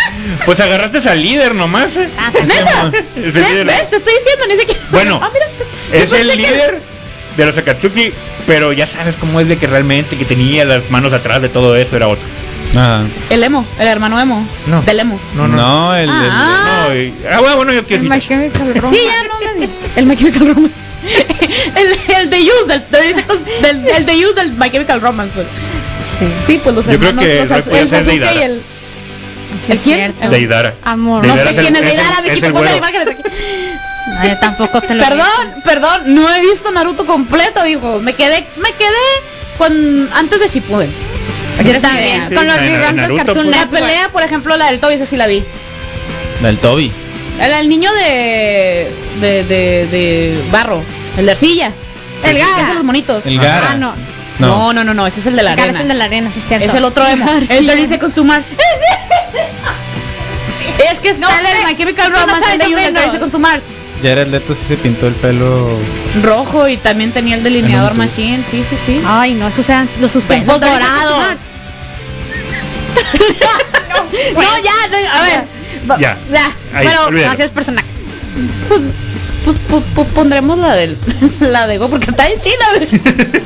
[0.46, 1.88] Pues agarraste al líder nomás.
[1.96, 2.08] ¿eh?
[2.18, 3.50] Ah, Neta, Es el ¿ves?
[3.50, 3.66] líder.
[3.66, 3.90] ¿Ves?
[3.90, 4.80] Te estoy diciendo, ni siquiera.
[4.90, 5.46] Bueno, Ah, mira,
[5.92, 6.80] Es el que- líder
[7.36, 8.12] de los Akatsuki,
[8.46, 11.76] pero ya sabes cómo es de que realmente que tenía las manos atrás de todo
[11.76, 12.24] eso era otro.
[12.72, 13.02] Ajá.
[13.30, 14.46] El emo, el hermano emo.
[14.68, 14.82] No.
[14.82, 15.20] Del emo.
[15.34, 15.56] No, no.
[15.56, 16.86] No, el, el- Ah.
[16.88, 19.04] No, y- ah, bueno, bueno, yo El quiero My Chemical Sí, Romance.
[19.04, 20.74] ya no me El My Chemical Romance.
[21.76, 22.82] el, el de Use,
[23.62, 25.46] del, el de Use del My Chemical Romance, pues.
[26.18, 26.26] Sí.
[26.46, 28.34] Sí, pues los Yo creo hermanos, que los, Roy puede el ser Sasuke Deidara.
[28.34, 28.62] y el...
[29.60, 29.96] Sí, ¿El es quién?
[30.14, 30.28] cierto.
[30.30, 30.74] De Idara.
[30.84, 31.26] Amor.
[31.26, 32.76] No Deidara sé el- quién es el- Vicky, el güero.
[32.76, 33.22] imágenes aquí.
[34.22, 37.98] No, yo tampoco te lo Perdón, perdón, no he visto Naruto completo, hijo.
[38.00, 39.04] Me quedé, me quedé
[39.58, 40.90] con antes de Shippuden.
[41.64, 42.28] Yo también.
[42.28, 43.56] Sí, Con los reruns del Naruto, Cartoon pues.
[43.58, 45.42] La pelea, por ejemplo, la del Toby, esa sí la vi.
[46.42, 46.92] del Toby.
[47.40, 48.90] El, el niño de,
[49.20, 50.82] de, de, de barro,
[51.18, 51.72] el de arcilla.
[52.24, 52.82] El Gara.
[52.82, 53.26] monitos.
[53.26, 53.68] El Gara.
[53.72, 53.92] Ah, no.
[54.38, 54.72] No.
[54.72, 55.72] no, no, no, ese es el de la arena.
[55.72, 56.66] es el de la arena, sí es cierto.
[56.66, 57.30] Es el otro emo.
[57.30, 58.46] el 30 Seconds to Mars.
[60.92, 61.60] es que No sale sé.
[61.62, 62.76] el My Chemical No Romance el de el no.
[63.00, 63.62] 30 Seconds to Mars.
[64.02, 65.68] Jared Leto sí se pintó el pelo.
[66.22, 69.00] Rojo y también tenía el delineador machine, sí, sí, sí.
[69.06, 71.38] Ay, no, esos eran los Pues, suspensos el 30 Seconds to dorados.
[74.34, 75.44] No, ya, no, a ver.
[76.00, 76.16] Ya.
[76.30, 76.52] ya.
[76.74, 77.28] Ahí, Bueno, olvídalo.
[77.30, 77.86] Gracias, personaje.
[79.46, 80.98] Pues, pues, pues, pondremos la del
[81.40, 82.66] la de Go porque está en China.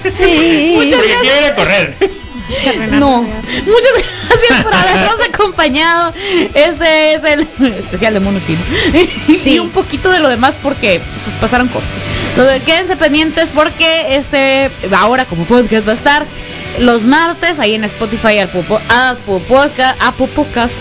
[0.02, 0.72] Sí.
[0.74, 1.96] Porque quiere ir a correr.
[2.90, 3.92] No, muchas
[4.28, 6.12] gracias por habernos acompañado.
[6.52, 7.46] Este es el
[7.78, 8.58] especial de mono chino.
[9.44, 11.88] Y un poquito de lo demás porque pues, pasaron cosas.
[12.30, 16.26] Entonces, quédense pendientes porque este ahora como podcast va a estar
[16.78, 20.74] los martes ahí en Spotify, Apple, Po- Apple Podcast, Apple Podcast,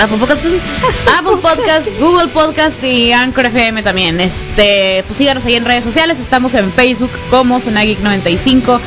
[0.00, 0.40] Apple Podcast,
[1.18, 4.20] Apple Podcast, Google Podcast y Anchor FM también.
[4.20, 6.18] Este, pues síganos ahí en redes sociales.
[6.20, 8.78] Estamos en Facebook como Sonageek95,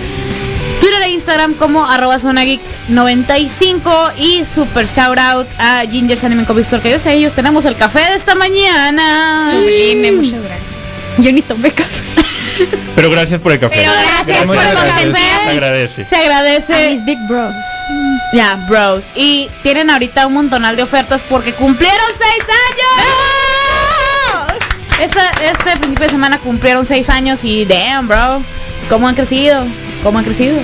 [0.80, 6.82] Twitter e Instagram como arroba Sonageek95 y super shout out a Ginger's Anime Coffee Store
[6.82, 9.52] que gracias a ellos tenemos el café de esta mañana.
[9.52, 10.62] Sublime, muchas gracias.
[11.18, 12.02] Yo ni tomé café.
[12.96, 13.76] Pero gracias por el café.
[13.78, 14.86] Pero gracias por gracias.
[14.86, 15.14] cafés.
[15.44, 16.06] Se agradece.
[16.06, 16.90] Se A agradece.
[16.90, 17.54] mis big bros.
[18.34, 19.06] Ya, bros.
[19.16, 22.58] Y tienen ahorita un montonal de ofertas porque cumplieron seis años.
[25.02, 28.42] esta- este principio de semana cumplieron seis años y damn, bro,
[28.90, 29.64] cómo han crecido,
[30.04, 30.58] cómo han crecido.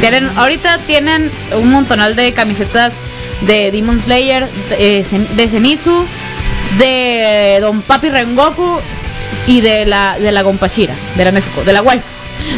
[0.00, 2.94] Tienen, ahorita tienen un montonal de camisetas
[3.42, 6.06] de Demon Slayer, de, Zen- de Zenitsu,
[6.78, 8.78] de Don Papi Rengoku
[9.46, 12.04] y de la de la Gonpachira, de la Nezuko, de la waifu.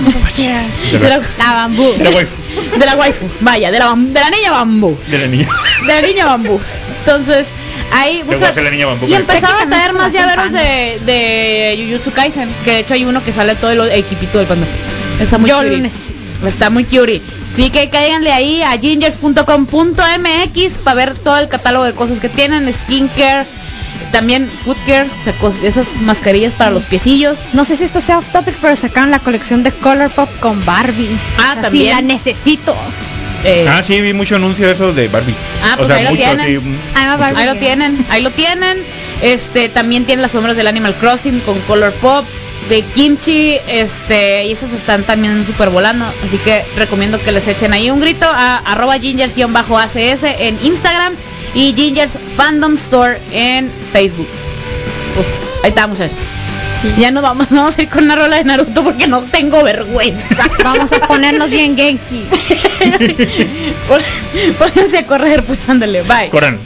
[0.92, 1.92] De la, La bambú.
[1.98, 2.32] De la waifu,
[2.78, 5.48] de la waifu, vaya, de la, bam- de la niña bambú de la niña.
[5.86, 6.58] de la niña bambú.
[7.00, 7.46] Entonces,
[7.92, 12.48] ahí la niña bambú y con empezaron a traer más llaveros de, de Jujutsu Kaisen,
[12.64, 14.66] que de hecho hay uno que sale todo el equipito del panda.
[15.20, 15.70] Está muy Yo cutie.
[15.72, 16.48] lo necesito.
[16.48, 17.20] Está muy cutie.
[17.52, 22.72] Así que cáiganle ahí a gingers.com.mx para ver todo el catálogo de cosas que tienen,
[22.72, 23.46] skincare,
[24.12, 24.48] también
[25.24, 27.38] sea, cos- esas mascarillas para los piecillos.
[27.52, 30.64] No sé si esto sea off topic, pero sacaron la colección de Color Pop con
[30.64, 31.08] Barbie.
[31.38, 31.84] Ah, O sea, también.
[31.88, 32.76] sí, la necesito.
[33.44, 35.34] Eh, Ah, sí, vi mucho anuncio de eso de Barbie.
[35.62, 36.38] Ah, pues o sea, ahí lo mucho tienen.
[37.18, 37.40] Barbie.
[37.40, 38.78] Ahí lo tienen, ahí lo tienen.
[39.22, 42.24] Este, también tienen las sombras del Animal Crossing con Color Pop,
[42.68, 46.04] de Kimchi, este, y esas están también súper volando.
[46.24, 51.12] Así que recomiendo que les echen ahí un grito a arroba gingers-acs en Instagram
[51.56, 54.28] y Gingers Fandom Store en Facebook.
[55.16, 55.26] Pues
[55.64, 55.98] ahí estamos.
[56.00, 56.10] eh.
[56.98, 60.48] Ya nos vamos, vamos a ir con una rola de Naruto porque no tengo vergüenza.
[60.62, 62.22] Vamos a ponernos bien genki.
[64.58, 66.28] Pónganse a correr, pues ándale, bye.
[66.30, 66.58] Corran.